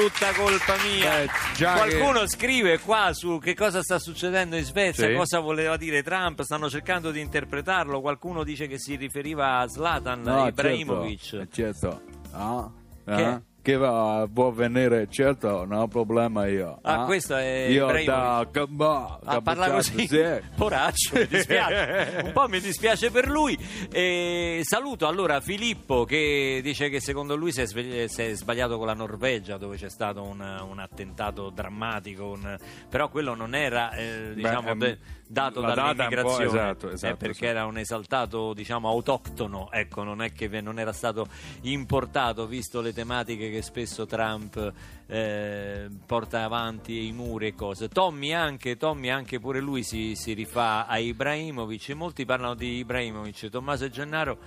tutta 0.02 0.32
colpa 0.34 0.76
mia. 0.84 1.26
Beh, 1.26 1.30
Qualcuno 1.58 2.28
scrive 2.28 2.80
qua 2.80 3.12
su 3.14 3.40
che 3.40 3.54
cosa 3.54 3.82
sta 3.82 4.00
succedendo 4.00 4.56
in 4.56 4.64
Svezia, 4.64 5.08
Sì. 5.08 5.14
cosa 5.16 5.40
voleva 5.40 5.76
dire 5.78 6.04
Trump, 6.04 6.42
stanno 6.42 6.70
cercando 6.70 7.12
di 7.12 7.20
interpretarlo. 7.20 8.00
Qualcuno 8.02 8.44
dice 8.44 8.68
che 8.68 8.80
si 8.80 8.96
riferiva 8.96 9.60
a 9.60 9.68
Zlatan 9.68 10.22
No, 10.22 10.48
Ibrahimovic. 10.48 11.20
certo, 11.20 11.54
certo. 11.54 12.02
Ah, 12.32 12.70
Che? 13.06 13.42
Che 13.62 13.76
va, 13.78 14.28
può 14.32 14.52
venire, 14.52 15.08
certo, 15.10 15.66
non 15.66 15.80
ho 15.82 15.88
problema 15.88 16.48
io. 16.48 16.80
Ah, 16.82 17.06
questo 17.06 17.36
è 17.36 17.68
Io 17.70 17.88
da 18.04 18.48
Gabba, 18.50 19.20
Ah, 19.24 19.42
parla 19.42 19.68
Gabbacciato, 19.68 19.74
così, 19.76 20.08
sì. 20.08 20.24
poraccio, 20.56 21.16
mi 21.16 21.28
dispiace, 21.28 22.22
un 22.24 22.32
po' 22.32 22.48
mi 22.48 22.60
dispiace 22.60 23.12
per 23.12 23.28
lui. 23.28 23.58
E 23.92 24.62
saluto 24.64 25.08
allora 25.08 25.40
Filippo 25.42 26.06
che 26.06 26.62
dice 26.64 26.90
che 26.90 27.00
secondo 27.02 27.36
lui 27.36 27.52
si 27.52 27.62
è, 27.62 27.66
svegli- 27.66 28.08
si 28.08 28.22
è 28.22 28.34
sbagliato 28.34 28.78
con 28.78 28.88
la 28.88 28.94
Norvegia 28.94 29.58
dove 29.58 29.78
c'è 29.78 29.90
stato 29.90 30.24
un, 30.24 30.40
un 30.40 30.80
attentato 30.80 31.50
drammatico, 31.50 32.30
un- 32.30 32.58
però 32.90 33.10
quello 33.10 33.36
non 33.36 33.56
era 33.56 33.92
eh, 33.92 34.32
diciamo, 34.34 34.70
ehm, 34.70 34.80
de- 34.80 34.98
dato 35.28 35.62
dall'immigrazione, 35.62 36.46
esatto, 36.46 36.90
esatto, 36.90 37.14
eh, 37.14 37.18
perché 37.18 37.46
esatto. 37.46 37.46
era 37.46 37.66
un 37.66 37.78
esaltato 37.78 38.54
diciamo 38.54 38.88
autoctono, 38.90 39.70
ecco, 39.72 40.04
non 40.04 40.22
è 40.24 40.32
che 40.32 40.48
non 40.62 40.80
era 40.80 40.92
stato 40.92 41.28
importato 41.62 42.48
visto 42.48 42.82
le 42.82 42.94
tematiche 42.94 43.49
che 43.50 43.62
spesso 43.62 44.06
Trump 44.06 44.74
eh, 45.08 45.88
porta 46.06 46.44
avanti 46.44 47.08
i 47.08 47.12
muri 47.12 47.48
e 47.48 47.56
cose. 47.56 47.90
Tommy 47.90 48.34
anche, 48.34 48.78
Tommy 48.78 49.10
anche 49.10 49.40
pure 49.40 49.60
lui 49.60 49.84
si, 49.84 50.16
si 50.16 50.34
rifà 50.34 50.86
a 50.88 50.98
Ibrahimovic, 50.98 51.90
molti 51.92 52.26
parlano 52.26 52.56
di 52.56 52.78
Ibrahimovic, 52.78 53.50
Tommaso 53.50 53.86
e 53.86 53.90
Gennaro 53.90 54.38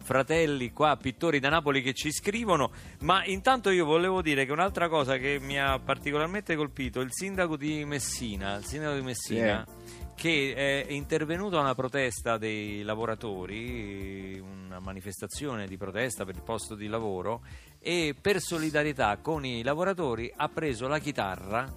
fratelli 0.00 0.72
qua, 0.72 0.96
pittori 0.96 1.38
da 1.38 1.50
Napoli 1.50 1.82
che 1.82 1.92
ci 1.92 2.10
scrivono, 2.10 2.70
ma 3.00 3.24
intanto 3.26 3.68
io 3.68 3.84
volevo 3.84 4.22
dire 4.22 4.46
che 4.46 4.52
un'altra 4.52 4.88
cosa 4.88 5.18
che 5.18 5.38
mi 5.38 5.60
ha 5.60 5.78
particolarmente 5.78 6.56
colpito, 6.56 7.00
il 7.00 7.10
sindaco 7.12 7.56
di 7.58 7.84
Messina, 7.84 8.56
il 8.56 8.64
sindaco 8.64 8.94
di 8.94 9.02
Messina 9.02 9.66
che 10.18 10.52
è 10.52 10.90
intervenuto 10.90 11.58
a 11.58 11.60
una 11.60 11.76
protesta 11.76 12.38
dei 12.38 12.82
lavoratori, 12.82 14.36
una 14.40 14.80
manifestazione 14.80 15.68
di 15.68 15.76
protesta 15.76 16.24
per 16.24 16.34
il 16.34 16.42
posto 16.42 16.74
di 16.74 16.88
lavoro 16.88 17.42
e 17.78 18.16
per 18.20 18.40
solidarietà 18.40 19.18
con 19.18 19.44
i 19.44 19.62
lavoratori 19.62 20.32
ha 20.34 20.48
preso 20.48 20.88
la 20.88 20.98
chitarra 20.98 21.72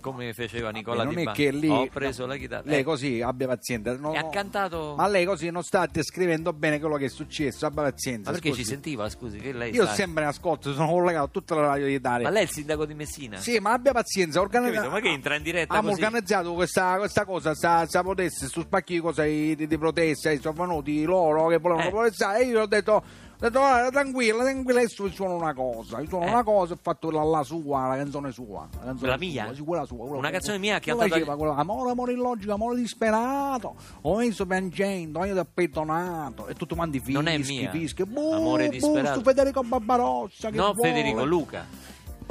come 0.00 0.32
faceva 0.32 0.70
Nicola 0.70 1.04
non 1.04 1.14
Di 1.14 1.22
è 1.24 1.30
che 1.32 1.50
lì 1.50 1.68
ho 1.68 1.86
preso 1.86 2.26
la 2.26 2.36
chitarra. 2.36 2.62
lei 2.66 2.80
Eh, 2.80 2.82
così 2.82 3.20
abbia 3.20 3.46
pazienza 3.46 3.96
no, 3.96 4.12
e 4.14 4.18
ha 4.18 4.28
cantato 4.28 4.94
ma 4.96 5.06
lei 5.06 5.24
così 5.24 5.50
non 5.50 5.62
sta 5.62 5.86
descrivendo 5.90 6.52
bene 6.52 6.80
quello 6.80 6.96
che 6.96 7.04
è 7.06 7.08
successo 7.08 7.66
abbia 7.66 7.82
pazienza 7.82 8.30
ma 8.30 8.32
perché 8.36 8.48
scusi. 8.50 8.62
ci 8.62 8.68
sentiva 8.68 9.08
scusi 9.08 9.38
che 9.38 9.52
lei 9.52 9.72
io 9.74 9.84
sta- 9.84 9.94
sempre 9.94 10.22
in 10.22 10.28
ascolto 10.28 10.72
sono 10.72 10.88
collegato 10.90 11.24
a 11.24 11.28
tutta 11.28 11.54
la 11.54 11.66
radio 11.66 11.86
d'Italia 11.86 12.26
ma 12.26 12.32
lei 12.32 12.42
è 12.42 12.46
il 12.46 12.50
sindaco 12.52 12.84
di 12.86 12.94
Messina? 12.94 13.36
Sì 13.38 13.58
ma 13.58 13.72
abbia 13.72 13.92
pazienza 13.92 14.40
organizza- 14.40 14.88
ma 14.88 15.00
che 15.00 15.08
entra 15.08 15.36
in 15.36 15.42
diretta 15.42 15.74
Abbiamo 15.74 15.90
così? 15.94 16.02
organizzato 16.04 16.52
questa, 16.54 16.96
questa 16.98 17.24
cosa, 17.24 17.54
sta, 17.54 17.86
sta 17.86 18.02
protesta, 18.02 18.46
su 18.46 18.62
spacchi 18.62 19.00
di 19.00 19.54
di, 19.56 19.66
di 19.66 19.78
protesta, 19.78 20.34
sono 20.38 20.54
venuti 20.66 21.02
loro 21.04 21.48
che 21.48 21.58
volevano 21.58 21.88
Eh. 21.88 21.90
protestare 21.90 22.40
e 22.42 22.46
io 22.46 22.62
ho 22.62 22.66
detto, 22.66 23.02
ho 23.42 23.48
detto 23.48 23.58
"Guarda, 23.58 23.90
tranquilla, 23.90 24.42
tranquilla, 24.42 24.80
adesso 24.80 25.04
vi 25.04 25.10
suono 25.12 25.34
una 25.36 25.54
cosa, 25.54 25.98
vi 25.98 26.06
suono 26.06 26.26
Eh. 26.26 26.28
una 26.30 26.42
cosa, 26.42 26.74
ho 26.74 26.78
fatto 26.80 27.10
la, 27.10 27.22
la 27.22 27.42
sua, 27.42 27.86
la 27.88 27.96
canzone 27.96 28.32
sua. 28.32 28.68
La 28.78 28.84
canzone 28.84 29.10
La 29.10 29.16
sua, 29.16 29.26
mia? 29.26 29.54
Sì, 29.54 29.62
quella 29.62 29.84
sua. 29.86 29.96
quella 29.98 30.16
Una 30.18 30.30
canzone 30.30 30.58
mia 30.58 30.78
che 30.78 30.90
ha 30.90 30.94
Quella 30.94 31.10
cantato- 31.16 31.36
quella, 31.38 31.54
amore, 31.54 31.90
amore 31.90 32.12
illogico, 32.12 32.52
amore 32.52 32.76
disperato, 32.76 33.74
ho 34.02 34.16
messo 34.16 34.44
piangendo, 34.46 35.24
io 35.24 35.32
ti 35.32 35.38
ho 35.38 35.46
pettonato, 35.52 36.46
e 36.48 36.54
tutti 36.54 36.74
quanti 36.74 36.98
fischi, 36.98 37.12
Non 37.12 37.28
è 37.28 37.38
mia. 37.38 37.70
fischi, 37.70 38.04
buh, 38.04 38.32
Amore 38.32 38.66
buh, 38.66 38.72
disperato. 38.72 39.14
stu 39.20 39.22
Federico 39.28 39.62
Barbarossa, 39.62 40.50
che 40.50 40.56
no 40.56 40.72
vuole. 40.74 40.88
Federico 40.90 41.24
Luca 41.24 41.66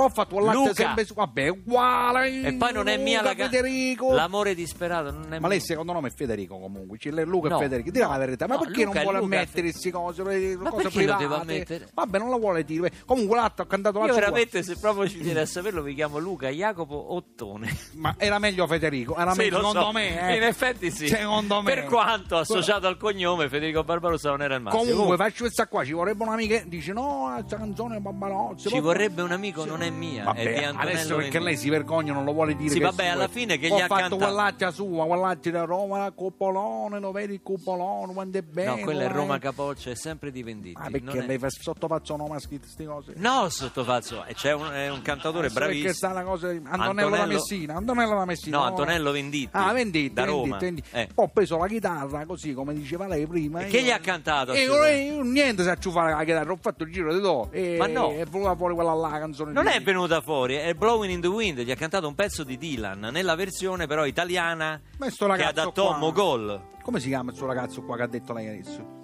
Ho 0.02 0.10
fatto 0.10 0.40
latte 0.40 0.58
Luca. 0.58 0.74
sempre 0.74 1.06
su, 1.06 1.14
vabbè, 1.14 1.44
è 1.46 1.50
uguale. 1.50 2.42
e 2.42 2.54
poi 2.54 2.74
non 2.74 2.88
è 2.88 2.98
mia 2.98 3.22
la 3.22 3.32
Luca, 3.32 3.44
ca- 3.44 3.50
Federico. 3.50 4.14
l'amore 4.14 4.56
disperato 4.56 5.12
non 5.12 5.34
è 5.34 5.40
Ma 5.40 5.48
lei 5.48 5.60
secondo 5.60 5.92
nome 5.94 6.08
è 6.10 6.12
Federico 6.12 6.58
comunque, 6.60 6.98
c'è 6.98 7.10
Luca 7.12 7.50
No, 7.50 7.58
e 7.58 7.64
Federico, 7.64 7.92
dì 7.92 8.00
la 8.00 8.18
verità, 8.18 8.48
ma 8.48 8.56
no, 8.56 8.62
perché 8.62 8.84
Luca 8.86 8.94
non 8.94 9.04
vuole 9.04 9.20
Luca, 9.20 9.36
ammettere 9.38 9.70
queste 9.72 9.92
cose, 9.92 10.24
le 10.24 10.56
Ma 10.58 10.70
cose 10.70 10.84
lo 10.84 10.90
private? 10.90 11.24
devo 11.24 11.36
ammettere? 11.36 11.90
Vabbè, 11.94 12.18
non 12.18 12.30
la 12.30 12.38
vuole 12.38 12.64
dire. 12.64 12.92
Comunque 13.06 13.36
l'altro 13.38 13.64
ha 13.64 13.68
cantato 13.68 14.00
la 14.00 14.06
io 14.06 14.14
veramente 14.14 14.64
se 14.64 14.78
proprio 14.78 15.08
ci 15.08 15.20
tiene 15.20 15.42
a 15.42 15.46
saperlo 15.46 15.84
mi 15.84 15.94
chiamo 15.94 16.18
Luca 16.20 16.48
Jacopo 16.50 17.14
Ottone 17.14 17.76
Ma 17.96 18.16
era 18.18 18.40
meglio 18.40 18.66
Federico, 18.68 19.16
era 19.18 19.32
Sì, 19.32 19.38
meglio 19.40 19.58
lo 19.60 19.68
secondo 19.68 19.82
so. 19.88 19.92
me, 19.92 20.30
eh. 20.32 20.36
in 20.38 20.44
effetti 20.44 20.92
sì 20.92 21.08
Secondo 21.08 21.62
me. 21.62 21.74
per 21.74 21.84
quanto 21.86 22.38
associato 22.38 22.88
al 22.88 22.98
cognome 22.98 23.50
Federico 23.50 23.84
Barbarossa 23.84 24.30
non 24.30 24.42
era 24.42 24.56
il 24.56 24.62
massimo 24.62 24.84
Comunque 24.84 25.18
faccio 25.18 25.44
questa 25.44 25.68
qua, 25.68 25.84
ci 25.84 25.92
vorrebbe 25.94 26.24
un'amica, 26.24 26.64
dice 26.66 26.94
no, 26.94 27.32
questa 27.36 27.58
canzone 27.58 27.98
è 27.98 28.00
Barbarozzi. 28.00 28.70
ci 28.70 28.80
vorrebbe 28.80 29.22
un 29.22 29.32
amico 29.32 29.66
non 29.66 29.82
è 29.82 29.89
mia 29.90 30.24
Vabbè, 30.24 30.40
è 30.40 30.44
di 30.60 30.64
Antonello 30.64 30.80
adesso 30.82 31.08
perché 31.16 31.22
Venditti. 31.32 31.44
lei 31.44 31.58
si 31.58 31.70
vergogna, 31.70 32.14
non 32.14 32.24
lo 32.26 32.34
vuole 32.34 32.56
dire. 32.56 32.70
Sì, 32.70 32.78
che 32.80 32.84
vabbè, 32.86 33.04
è 33.04 33.08
alla 33.08 33.28
fine 33.28 33.58
che 33.58 33.68
gli 33.68 33.72
ha 33.74 33.88
fatto 33.88 33.94
cantato- 33.96 34.18
quell'altra 34.18 34.72
sua, 34.72 35.06
quell'altra 35.06 35.52
da 35.52 35.64
Roma, 35.64 36.12
Cupolone, 36.12 37.00
lo 37.00 37.12
vedi 37.12 37.34
il 37.34 37.42
Cupolone, 37.42 38.14
quando 38.14 38.38
è 38.38 38.42
bello. 38.42 38.76
no 38.76 38.82
quella 38.84 39.04
è 39.04 39.06
eh. 39.06 39.12
Roma 39.12 39.38
Capoccia 39.40 39.92
è 39.92 39.96
sempre 39.96 40.32
di 40.32 40.44
Venditti 40.44 40.78
Ah, 40.80 40.84
non 40.90 40.92
perché 40.92 41.20
è- 41.20 41.28
lei 41.28 41.38
fa 41.38 41.48
sottopazzo 41.50 42.16
nome 42.16 42.36
a 42.36 42.40
scritte 42.40 42.64
queste 42.64 42.86
cose? 42.86 43.14
no 43.18 43.48
sottofazzo 43.50 44.26
e 44.26 44.34
c'è 44.34 44.54
un, 44.54 44.70
è 44.72 44.90
un 44.90 45.02
cantatore 45.02 45.48
Adesso 45.48 45.60
Perché 45.60 45.74
bravissimo 45.80 45.94
sta 45.94 46.10
una 46.10 46.24
cosa 46.24 46.52
di... 46.52 46.62
Antonello, 46.64 47.10
da 47.16 47.26
Messina, 47.26 47.76
Antonello 47.76 48.16
da 48.18 48.26
Messina. 48.26 48.58
no 48.58 48.64
Antonello 48.64 49.12
Venditti 49.12 49.50
Ah, 49.52 49.74
Venditti, 49.74 50.14
da 50.14 50.24
Venditti, 50.26 50.50
Roma 50.50 50.58
Venditti. 50.58 50.90
Eh. 50.92 51.08
Poi 51.14 51.26
ho 51.26 51.30
preso 51.30 51.58
la 51.58 51.68
chitarra 51.68 52.26
così 52.26 52.54
come 52.54 52.74
diceva 52.74 53.08
lei 53.08 53.26
prima. 53.28 53.60
E 53.60 53.64
io- 53.66 53.70
che 53.70 53.84
gli 53.84 53.92
ha 53.92 54.00
cantato 54.00 54.54
E 54.54 54.62
io, 54.64 54.86
io 54.86 55.22
niente 55.24 55.64
se 55.64 55.76
fare 55.92 56.14
la 56.14 56.24
chitarra, 56.24 56.52
ho 56.52 56.58
fatto 56.62 56.84
il 56.84 56.92
giro 56.92 57.14
di 57.14 57.20
do. 57.22 57.50
E, 57.52 57.76
Ma 57.78 57.88
no. 57.88 58.12
E 58.12 58.22
è 58.22 58.26
venuta 58.26 58.56
fuori 58.56 58.74
quella 58.76 58.94
là, 58.94 59.10
la 59.10 59.20
canzone 59.20 59.52
Non 59.54 59.66
di- 59.66 59.72
è 59.80 59.84
venuta 59.84 60.22
fuori, 60.22 60.56
è 60.56 60.74
Blowing 60.74 61.12
in 61.14 61.22
the 61.22 61.28
Wind, 61.28 61.60
gli 61.62 61.72
ha 61.72 61.76
cantato 61.76 62.08
un 62.08 62.16
pezzo 62.16 62.44
di 62.44 62.58
Dylan 62.58 63.00
nella 63.12 63.36
versione 63.36 63.88
però 63.88 64.06
italiana 64.06 64.80
Ma 64.98 65.10
sto 65.10 65.28
che 65.28 65.44
adattò 65.44 65.88
qua- 65.88 65.98
Mogol. 65.98 66.62
Come 66.82 67.00
si 67.00 67.08
chiama 67.10 67.32
il 67.32 67.38
suo 67.38 67.48
ragazzo 67.48 67.82
qua 67.84 67.96
che 67.98 68.04
ha 68.04 68.08
detto 68.08 68.34
lei 68.34 68.48
adesso? 68.48 68.98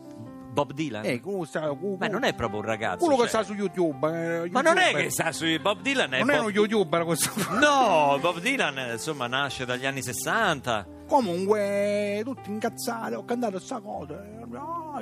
Bob 0.55 0.71
Dylan? 0.71 1.03
Eh, 1.03 1.21
sta- 1.45 1.67
quello- 1.73 1.97
Beh, 1.97 2.07
non 2.07 2.23
è 2.23 2.33
proprio 2.33 2.59
un 2.59 2.65
ragazzo. 2.65 2.99
quello 2.99 3.15
che 3.15 3.27
cioè. 3.27 3.43
sta 3.43 3.43
su 3.43 3.53
YouTube. 3.53 4.43
eh, 4.45 4.49
Ma 4.51 4.61
non 4.61 4.77
è 4.77 4.93
che 4.93 5.09
sta 5.09 5.33
su 5.33 5.45
Bob 5.61 5.81
Dylan 5.81 6.13
è 6.13 6.19
Non 6.19 6.29
è 6.29 6.33
Bob- 6.35 6.41
uno 6.43 6.49
youtuber 6.51 7.03
questo. 7.03 7.29
No, 7.59 8.17
Bob 8.21 8.39
Dylan 8.39 8.91
insomma 8.93 9.27
nasce 9.27 9.65
dagli 9.65 9.85
anni 9.85 10.01
60. 10.01 10.87
Comunque, 11.07 12.21
tutti 12.23 12.49
incazzati, 12.49 13.13
ho 13.13 13.23
cantato 13.25 13.59
sta 13.59 13.79
cosa. 13.79 14.13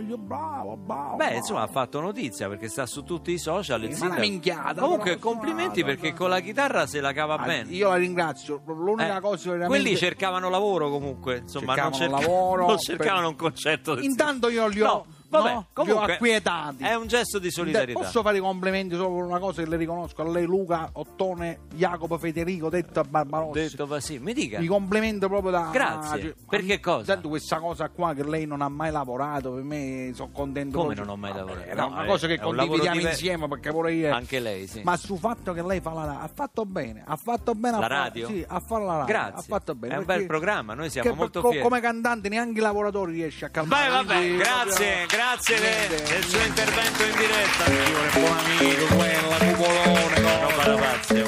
Io 0.08 0.18
bravo, 0.18 0.76
bravo. 0.76 1.12
Beh, 1.12 1.16
bravo. 1.18 1.36
insomma, 1.36 1.62
ha 1.62 1.68
fatto 1.68 2.00
notizia 2.02 2.48
perché 2.50 2.68
sta 2.68 2.86
su 2.86 3.04
tutti 3.04 3.32
i 3.32 3.38
social. 3.38 3.88
Sì, 3.94 4.00
ma 4.02 4.08
una 4.12 4.20
minchiata, 4.20 4.82
Comunque, 4.82 5.16
però, 5.18 5.30
complimenti 5.32 5.80
suonata, 5.82 6.00
perché 6.02 6.16
con 6.18 6.30
la 6.30 6.40
chitarra 6.40 6.86
se 6.88 7.00
la 7.00 7.14
cava 7.14 7.36
Ah, 7.36 7.46
bene. 7.46 7.72
Io 7.72 7.90
la 7.90 7.96
ringrazio. 7.96 8.62
L'unica 8.66 9.18
Eh, 9.18 9.22
cosa 9.22 9.52
veramente... 9.52 9.68
Quelli 9.82 9.96
cercavano 9.98 10.50
lavoro 10.50 10.90
comunque, 10.90 11.38
insomma, 11.38 11.76
non, 11.76 11.92
Cercavano 11.94 12.20
cerca- 12.20 12.20
lavoro, 12.32 12.66
non 12.68 12.80
cercavano 12.80 13.20
per- 13.22 13.30
un 13.30 13.36
concetto. 13.36 13.96
di- 13.96 14.06
Intanto 14.06 14.50
io 14.50 14.68
li 14.68 14.82
ho, 14.82 14.86
No, 14.86 15.06
vabbè, 15.42 15.54
no? 15.54 15.68
Comunque 15.74 16.14
acquietati. 16.14 16.84
È 16.84 16.94
un 16.96 17.08
gesto 17.08 17.40
di 17.40 17.52
solidarietà. 17.52 18.00
Posso 18.00 18.22
fare 18.22 18.38
i 18.38 18.40
complimenti 18.42 18.96
solo 18.96 19.16
per 19.16 19.24
una 19.26 19.40
cosa 19.40 19.62
che 19.64 19.70
le 19.70 19.78
riconosco 19.78 20.22
a 20.22 20.30
lei, 20.30 20.46
Luca, 20.46 20.90
Ottone, 20.94 21.60
Jacopo, 21.74 22.18
Federico, 22.18 22.70
detto 22.70 23.00
a 23.00 23.04
Barbarossi. 23.04 23.60
Detto 23.60 23.88
così, 23.88 24.20
mi 24.20 24.34
dica. 24.34 24.60
Mi 24.60 24.68
complimento 24.68 25.28
proprio 25.28 25.52
da. 25.52 25.70
Grazie. 25.72 26.22
cioè, 26.22 26.34
Per 26.50 26.66
che 26.66 26.80
cosa? 26.80 27.14
Sento 27.14 27.30
questa 27.30 27.60
cosa 27.60 27.90
qua 27.90 28.14
che 28.14 28.24
lei 28.24 28.46
non 28.46 28.62
ha 28.62 28.70
mai 28.70 28.92
lavorato, 28.92 29.52
per 29.52 29.64
me 29.64 30.12
sono 30.14 30.30
contento. 30.32 30.80
Come 30.80 30.96
non 30.96 31.10
ho 31.10 31.16
mai 31.16 31.32
Vabbè, 31.32 31.44
lavorato? 31.46 31.70
Era 31.70 31.82
No, 31.84 31.88
una 31.90 32.04
è- 32.04 32.08
cosa 32.08 32.28
che 32.28 32.34
è 32.36 32.40
condividiamo 32.40 32.96
diver- 32.98 33.12
insieme 33.12 33.48
perché 33.48 33.70
vorrei 33.72 33.98
io. 33.98 34.14
Anche 34.14 34.40
lei, 34.40 34.68
sì. 34.68 34.82
Ma 34.84 34.96
sul 34.98 35.18
fatto 35.20 35.54
che 35.54 35.62
lei 35.64 35.80
fa 35.82 35.94
la 35.94 36.06
radio, 36.06 36.22
ha 36.22 36.30
fatto 36.34 36.66
bene, 36.66 37.04
ha 37.06 37.16
fatto 37.16 37.54
bene 37.56 37.78
La 37.80 37.86
a 37.86 37.88
radio? 37.88 38.28
sì, 38.28 38.44
a 38.48 38.60
fare 38.60 38.84
la 38.86 38.92
radio. 38.98 39.06
Grazie. 39.14 39.34
Ha 39.40 39.42
fatto 39.42 39.76
bene. 39.76 39.94
È 39.94 39.98
un 39.98 40.06
bel 40.06 40.26
programma, 40.26 40.74
noi 40.74 40.90
siamo 40.90 41.14
molto 41.14 41.42
co- 41.42 41.50
fieri. 41.50 41.64
Come 41.64 41.80
cantante 41.82 42.30
neanche 42.30 42.60
i 42.60 42.62
lavoratori 42.62 43.14
riesce 43.14 43.46
a 43.46 43.50
cantare. 43.50 43.86
Beh, 43.88 43.92
vabbè, 43.96 44.36
grazie, 44.38 44.86
proprio- 45.08 45.08
grazie 45.24 45.56
de- 45.56 45.62
niente, 45.62 46.14
del 46.14 46.24
suo 46.24 46.40
niente. 46.40 46.62
intervento 46.62 47.04
in 47.04 47.16
diretta. 47.24 47.64
È 47.66 48.20
buon 48.20 48.38
amico, 48.44 48.86
quella, 48.96 49.38
cupolone, 49.38 50.20
no. 50.20 50.34
Roba 50.42 50.64
da 50.64 50.78
pazzi. 50.78 51.14
I 51.14 51.24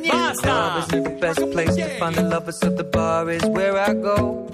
niente. 0.00 0.10
Basta! 0.10 0.78
is 0.78 0.86
the 1.02 1.16
best 1.18 1.50
place 1.50 1.74
to 1.76 1.88
find 1.98 2.14
the 2.14 2.22
lovers, 2.22 2.62
of 2.62 2.76
the 2.76 2.84
bar 2.84 3.30
is 3.30 3.44
where 3.46 3.76
I 3.78 3.94
go. 3.94 4.46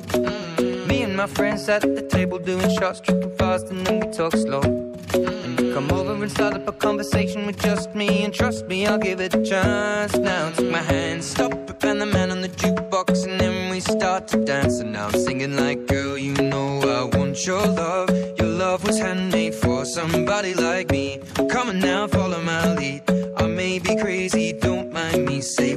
Me 0.86 1.02
and 1.02 1.16
my 1.16 1.26
friends 1.26 1.68
at 1.68 1.82
the 1.82 2.02
table 2.06 2.38
doing 2.38 2.70
shots, 2.78 3.00
tripping 3.00 3.34
fast, 3.36 3.70
and 3.70 3.84
then 3.86 4.00
we 4.00 4.06
talk 4.12 4.32
slow. 4.36 4.62
And 4.62 5.60
you 5.60 5.74
come 5.74 5.90
over 5.90 6.12
and 6.12 6.30
start 6.30 6.54
up 6.54 6.68
a 6.68 6.72
conversation 6.72 7.46
with 7.46 7.58
just 7.60 7.94
me, 7.94 8.24
and 8.24 8.32
trust 8.32 8.66
me, 8.66 8.86
I'll 8.86 8.98
give 8.98 9.20
it 9.20 9.34
a 9.34 9.42
chance. 9.42 10.16
Now 10.16 10.50
take 10.50 10.70
my 10.70 10.82
hand, 10.82 11.22
stop 11.24 11.52
it, 11.52 11.84
and 11.84 12.00
the 12.00 12.06
man 12.06 12.30
on 12.30 12.40
the 12.42 12.48
jukebox, 12.48 13.24
and 13.26 13.40
then 13.40 13.70
we 13.70 13.80
start 13.80 14.28
to 14.28 14.44
dance. 14.44 14.80
And 14.80 14.92
now 14.92 15.08
I'm 15.08 15.18
singing 15.18 15.56
like, 15.56 15.86
girl, 15.86 16.16
you 16.16 16.32
know 16.34 16.80
I 16.82 17.16
want 17.16 17.25
your 17.44 17.66
love. 17.66 18.08
Your 18.38 18.48
love 18.48 18.86
was 18.86 18.98
handmade 18.98 19.54
for 19.54 19.84
somebody 19.84 20.54
like 20.54 20.90
me. 20.90 21.20
Come 21.50 21.68
on 21.68 21.80
now, 21.80 22.06
follow 22.06 22.40
my 22.40 22.74
lead. 22.74 23.02
I 23.36 23.46
may 23.46 23.78
be 23.78 23.96
crazy, 23.96 24.52
don't 24.52 24.92
mind 24.92 25.26
me. 25.26 25.40
Say, 25.40 25.76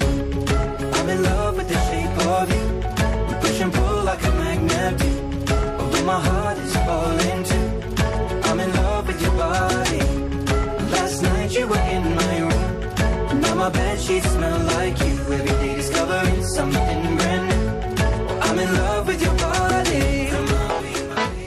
I'm 0.00 1.08
in 1.08 1.22
love 1.22 1.56
with 1.56 1.68
the 1.68 1.78
shape 1.88 2.16
of 2.26 2.46
you. 2.54 2.64
We 3.28 3.34
push 3.40 3.60
and 3.60 3.72
pull 3.72 4.04
like 4.04 4.22
a 4.24 4.32
magnet 4.32 4.98
do. 4.98 5.10
Although 5.80 6.04
my 6.04 6.20
heart 6.20 6.58
is 6.58 6.74
falling 6.86 7.42
too. 7.50 7.68
I'm 8.48 8.60
in 8.60 8.72
love 8.74 9.06
with 9.06 9.20
your 9.22 9.32
body. 9.32 10.00
Last 10.94 11.22
night 11.22 11.50
you 11.56 11.66
were 11.66 11.84
in 11.96 12.04
my 12.14 12.38
room. 12.48 13.40
Now 13.40 13.54
my 13.54 13.70
bed 13.70 14.00
sheets 14.00 14.30
smell 14.30 14.58
like 14.76 14.98
you. 15.00 15.14
Every 15.36 15.54
day 15.62 15.74
discovering 15.76 16.44
something 16.56 17.16
brand 17.16 17.44
new. 17.48 17.64
I'm 18.42 18.58
in 18.58 18.72
love 18.74 19.06
with 19.06 19.22
your 19.22 19.34
body. 19.34 20.28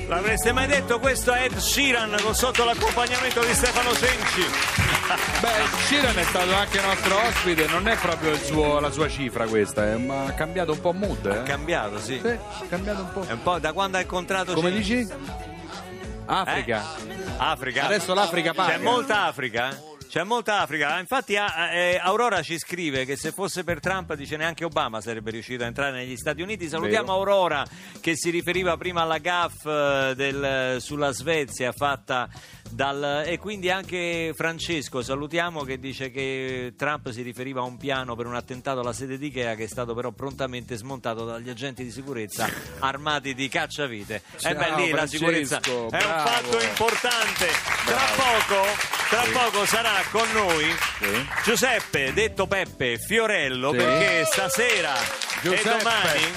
L'avreste 0.07 0.51
mai 0.51 0.67
detto 0.67 0.99
questo 0.99 1.31
è 1.31 1.43
Ed 1.45 1.57
Sheeran 1.57 2.17
con 2.21 2.35
sotto 2.35 2.65
l'accompagnamento 2.65 3.39
di 3.45 3.53
Stefano 3.53 3.93
Senci? 3.93 4.80
Beh, 5.15 5.77
Sheeran 5.87 6.17
è 6.17 6.23
stato 6.23 6.53
anche 6.53 6.81
nostro 6.81 7.17
ospite, 7.25 7.67
non 7.67 7.87
è 7.87 7.95
proprio 7.97 8.35
suo- 8.37 8.79
la 8.79 8.91
sua 8.91 9.09
cifra 9.09 9.45
questa, 9.47 9.91
eh, 9.91 9.97
ma 9.97 10.25
ha 10.25 10.31
cambiato 10.33 10.71
un 10.71 10.79
po' 10.81 10.93
mood. 10.93 11.25
Ha 11.25 11.35
Eh? 11.41 11.43
cambiato, 11.43 11.99
sì. 11.99 12.19
Sì, 12.23 12.27
ha 12.29 12.65
cambiato 12.69 13.01
un 13.01 13.11
po'. 13.11 13.25
È 13.27 13.31
un 13.31 13.41
po' 13.43 13.59
da 13.59 13.73
quando 13.73 13.97
ha 13.97 14.01
incontrato 14.01 14.53
Come 14.53 14.71
Ci- 14.71 14.77
dici? 14.77 15.07
Africa. 16.25 16.83
Africa. 17.37 17.85
Adesso 17.85 18.13
l'Africa 18.13 18.53
paga. 18.53 18.73
C'è 18.73 18.77
molta 18.77 19.25
Africa? 19.25 19.89
C'è 20.11 20.23
molta 20.23 20.59
Africa, 20.59 20.99
infatti 20.99 21.35
eh, 21.35 21.97
Aurora 21.97 22.41
ci 22.41 22.59
scrive 22.59 23.05
che 23.05 23.15
se 23.15 23.31
fosse 23.31 23.63
per 23.63 23.79
Trump 23.79 24.13
dice 24.15 24.35
neanche 24.35 24.65
Obama 24.65 24.99
sarebbe 24.99 25.31
riuscito 25.31 25.63
a 25.63 25.67
entrare 25.67 25.93
negli 25.93 26.17
Stati 26.17 26.41
Uniti. 26.41 26.67
Salutiamo 26.67 27.05
Vero. 27.17 27.17
Aurora 27.19 27.65
che 28.01 28.17
si 28.17 28.29
riferiva 28.29 28.75
prima 28.75 29.03
alla 29.03 29.19
gaff 29.19 29.65
eh, 29.65 30.11
del- 30.17 30.81
sulla 30.81 31.13
Svezia 31.13 31.71
fatta 31.71 32.27
dal... 32.69 33.23
e 33.25 33.37
quindi 33.37 33.69
anche 33.69 34.33
Francesco 34.35 35.01
salutiamo 35.01 35.63
che 35.63 35.79
dice 35.79 36.11
che 36.11 36.73
Trump 36.75 37.09
si 37.11 37.21
riferiva 37.21 37.61
a 37.61 37.63
un 37.63 37.77
piano 37.77 38.13
per 38.17 38.25
un 38.25 38.35
attentato 38.35 38.81
alla 38.81 38.91
sede 38.91 39.17
di 39.17 39.27
Ikea 39.27 39.55
che 39.55 39.63
è 39.63 39.67
stato 39.67 39.93
però 39.93 40.11
prontamente 40.11 40.75
smontato 40.75 41.23
dagli 41.23 41.49
agenti 41.49 41.85
di 41.85 41.91
sicurezza 41.91 42.49
armati 42.79 43.33
di 43.33 43.47
cacciavite. 43.47 44.15
e 44.15 44.39
Ciao, 44.39 44.55
beh 44.55 44.75
lì 44.75 44.89
la 44.89 44.97
Francesco, 44.97 45.07
sicurezza 45.25 45.59
è 45.61 45.69
un 45.71 45.87
bravo. 45.87 46.29
fatto 46.29 46.61
importante. 46.61 47.47
Tra 47.85 48.01
poco, 48.17 49.00
tra 49.11 49.23
poco 49.33 49.65
sarà 49.65 50.01
con 50.09 50.25
noi 50.31 50.73
Sì. 50.99 51.27
Giuseppe, 51.43 52.13
detto 52.13 52.47
Peppe 52.47 52.97
Fiorello, 52.97 53.71
Sì. 53.71 53.77
perché 53.77 54.25
stasera 54.25 54.93
Giuseppe. 55.41 55.69
e 55.69 55.77
domani. 55.77 56.31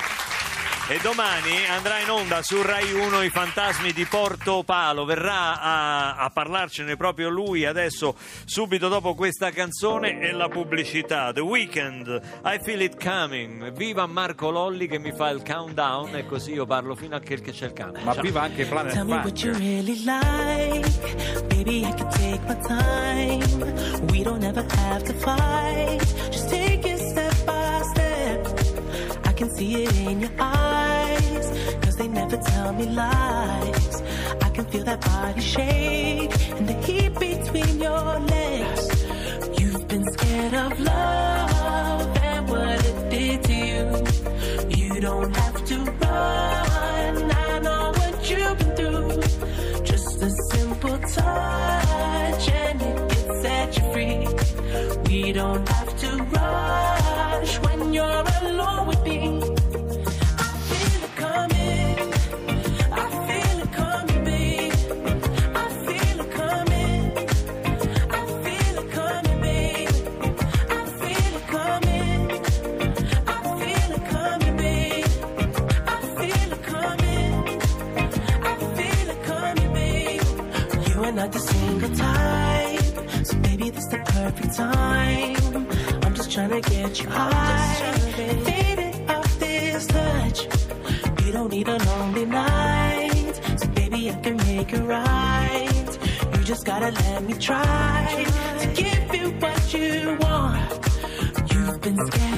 E 0.87 0.99
domani 1.03 1.65
andrà 1.67 1.99
in 2.01 2.11
onda 2.11 2.43
su 2.43 2.61
Rai 2.61 2.93
1 2.93 3.23
i 3.23 3.31
fantasmi 3.31 3.93
di 3.93 4.05
Porto 4.05 4.63
Palo. 4.65 5.07
Verrà 5.07 5.59
a, 5.59 6.17
a 6.17 6.29
parlarcene 6.29 6.95
proprio 6.95 7.31
lui 7.31 7.65
adesso, 7.65 8.15
subito 8.45 8.89
dopo 8.89 9.15
questa 9.15 9.51
canzone 9.51 10.21
e 10.21 10.33
la 10.33 10.49
pubblicità. 10.49 11.33
The 11.33 11.41
Weekend, 11.41 12.21
I 12.45 12.61
Feel 12.63 12.83
It 12.83 13.03
Coming. 13.03 13.73
Viva 13.73 14.05
Marco 14.05 14.51
Lolli 14.51 14.87
che 14.87 14.99
mi 14.99 15.13
fa 15.13 15.31
il 15.31 15.43
countdown 15.43 16.17
e 16.17 16.27
così 16.27 16.53
io 16.53 16.67
parlo 16.67 16.95
fino 16.95 17.17
a 17.17 17.21
che 17.21 17.41
che 17.41 17.53
c'è 17.53 17.65
il 17.65 17.73
cane. 17.73 18.03
Ma 18.05 18.13
Ciao. 18.13 18.23
viva 18.23 18.43
anche 18.43 18.67
Planet 18.67 18.93
Tell 18.93 19.07
me 19.07 19.15
what 19.15 19.43
you 19.43 19.55
really 19.55 20.05
like. 20.05 21.47
Baby, 21.49 21.87
I 21.87 21.95
can 21.95 22.11
take 22.11 22.41
my 22.47 22.61
time. 22.61 24.07
We 24.11 24.23
don't 24.23 24.45
ever 24.45 24.67
have 24.77 25.03
to 25.05 25.15
fight. 25.15 26.05
Just 26.31 26.51
take 26.51 26.87
it 26.87 26.99
step 26.99 27.33
by 27.47 27.81
step. 27.91 28.04
Can 29.45 29.57
see 29.57 29.85
it 29.85 29.97
in 29.99 30.21
your 30.23 30.31
eyes. 30.39 31.47
Cause 31.83 31.97
they 31.97 32.09
never 32.09 32.39
tell 32.39 32.73
me 32.73 32.87
lies. 32.87 34.03
I 34.41 34.49
can 34.49 34.65
feel 34.65 34.85
that 34.85 35.03
body 35.03 35.41
shake 35.43 36.33
and 36.57 36.67
the 36.67 36.73
heat 36.87 37.13
between 37.19 37.79
your 37.79 38.21
legs. 38.21 39.05
You've 39.61 39.87
been 39.87 40.05
scared 40.15 40.55
of 40.55 40.81
love 40.81 42.17
and 42.23 42.49
what 42.49 42.87
it 42.87 43.11
did 43.11 43.45
to 43.45 43.55
you. 43.71 43.85
You 44.79 45.01
don't 45.03 45.37
have 45.37 45.63
to 45.67 45.77
run. 45.77 47.33
I 47.47 47.59
know 47.59 47.93
what 47.99 48.31
you've 48.31 48.59
been 48.59 48.77
through. 48.79 49.83
Just 49.85 50.23
a 50.23 50.31
simple 50.53 50.99
touch 51.01 52.49
and 52.49 52.81
it 52.81 52.97
can 53.11 53.43
set 53.43 53.77
you 53.77 53.93
free. 53.93 54.27
We 55.07 55.33
don't 55.33 55.69
have 55.69 55.95
to 55.99 56.11
rush 56.33 57.59
when 57.59 57.93
you're 57.93 58.34
every 84.37 84.51
time. 84.51 85.67
I'm 86.05 86.15
just 86.15 86.31
trying 86.31 86.51
to 86.51 86.61
get 86.71 87.03
you 87.03 87.09
high. 87.09 87.93
Faded 88.45 89.11
off 89.11 89.39
this 89.39 89.87
touch. 89.87 90.39
You 91.25 91.33
don't 91.33 91.51
need 91.51 91.69
a 91.69 91.79
lonely 91.79 92.27
night. 92.27 93.41
So 93.57 93.69
baby, 93.69 94.11
I 94.11 94.15
can 94.15 94.37
make 94.37 94.73
it 94.73 94.83
right. 94.83 95.99
You 96.33 96.45
just 96.45 96.65
gotta 96.65 96.91
let 96.91 97.25
me 97.25 97.35
try 97.35 98.25
to 98.61 98.67
give 98.83 99.15
you 99.15 99.31
what 99.43 99.75
you 99.75 100.17
want. 100.21 100.71
You've 101.53 101.81
been 101.81 102.07
scared 102.07 102.34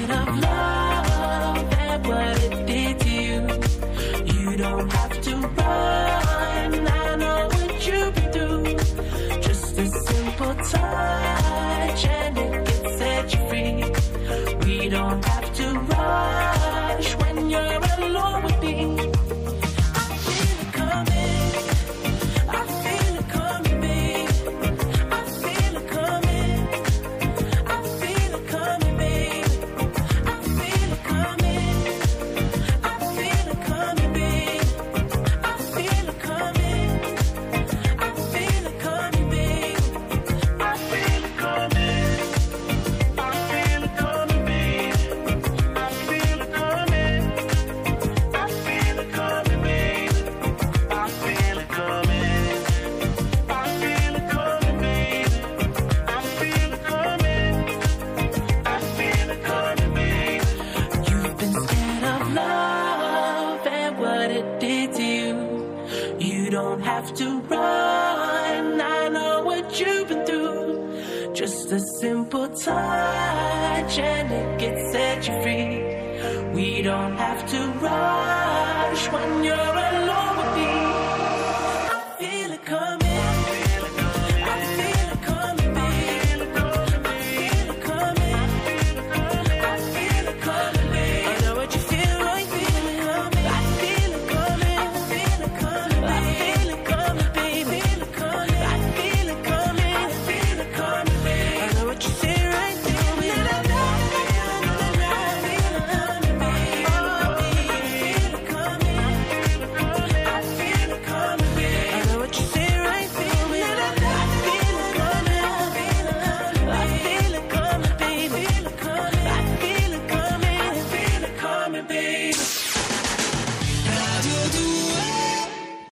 We 76.57 76.81
don't 76.81 77.15
have 77.17 77.47
to 77.51 77.59
run. 77.85 78.36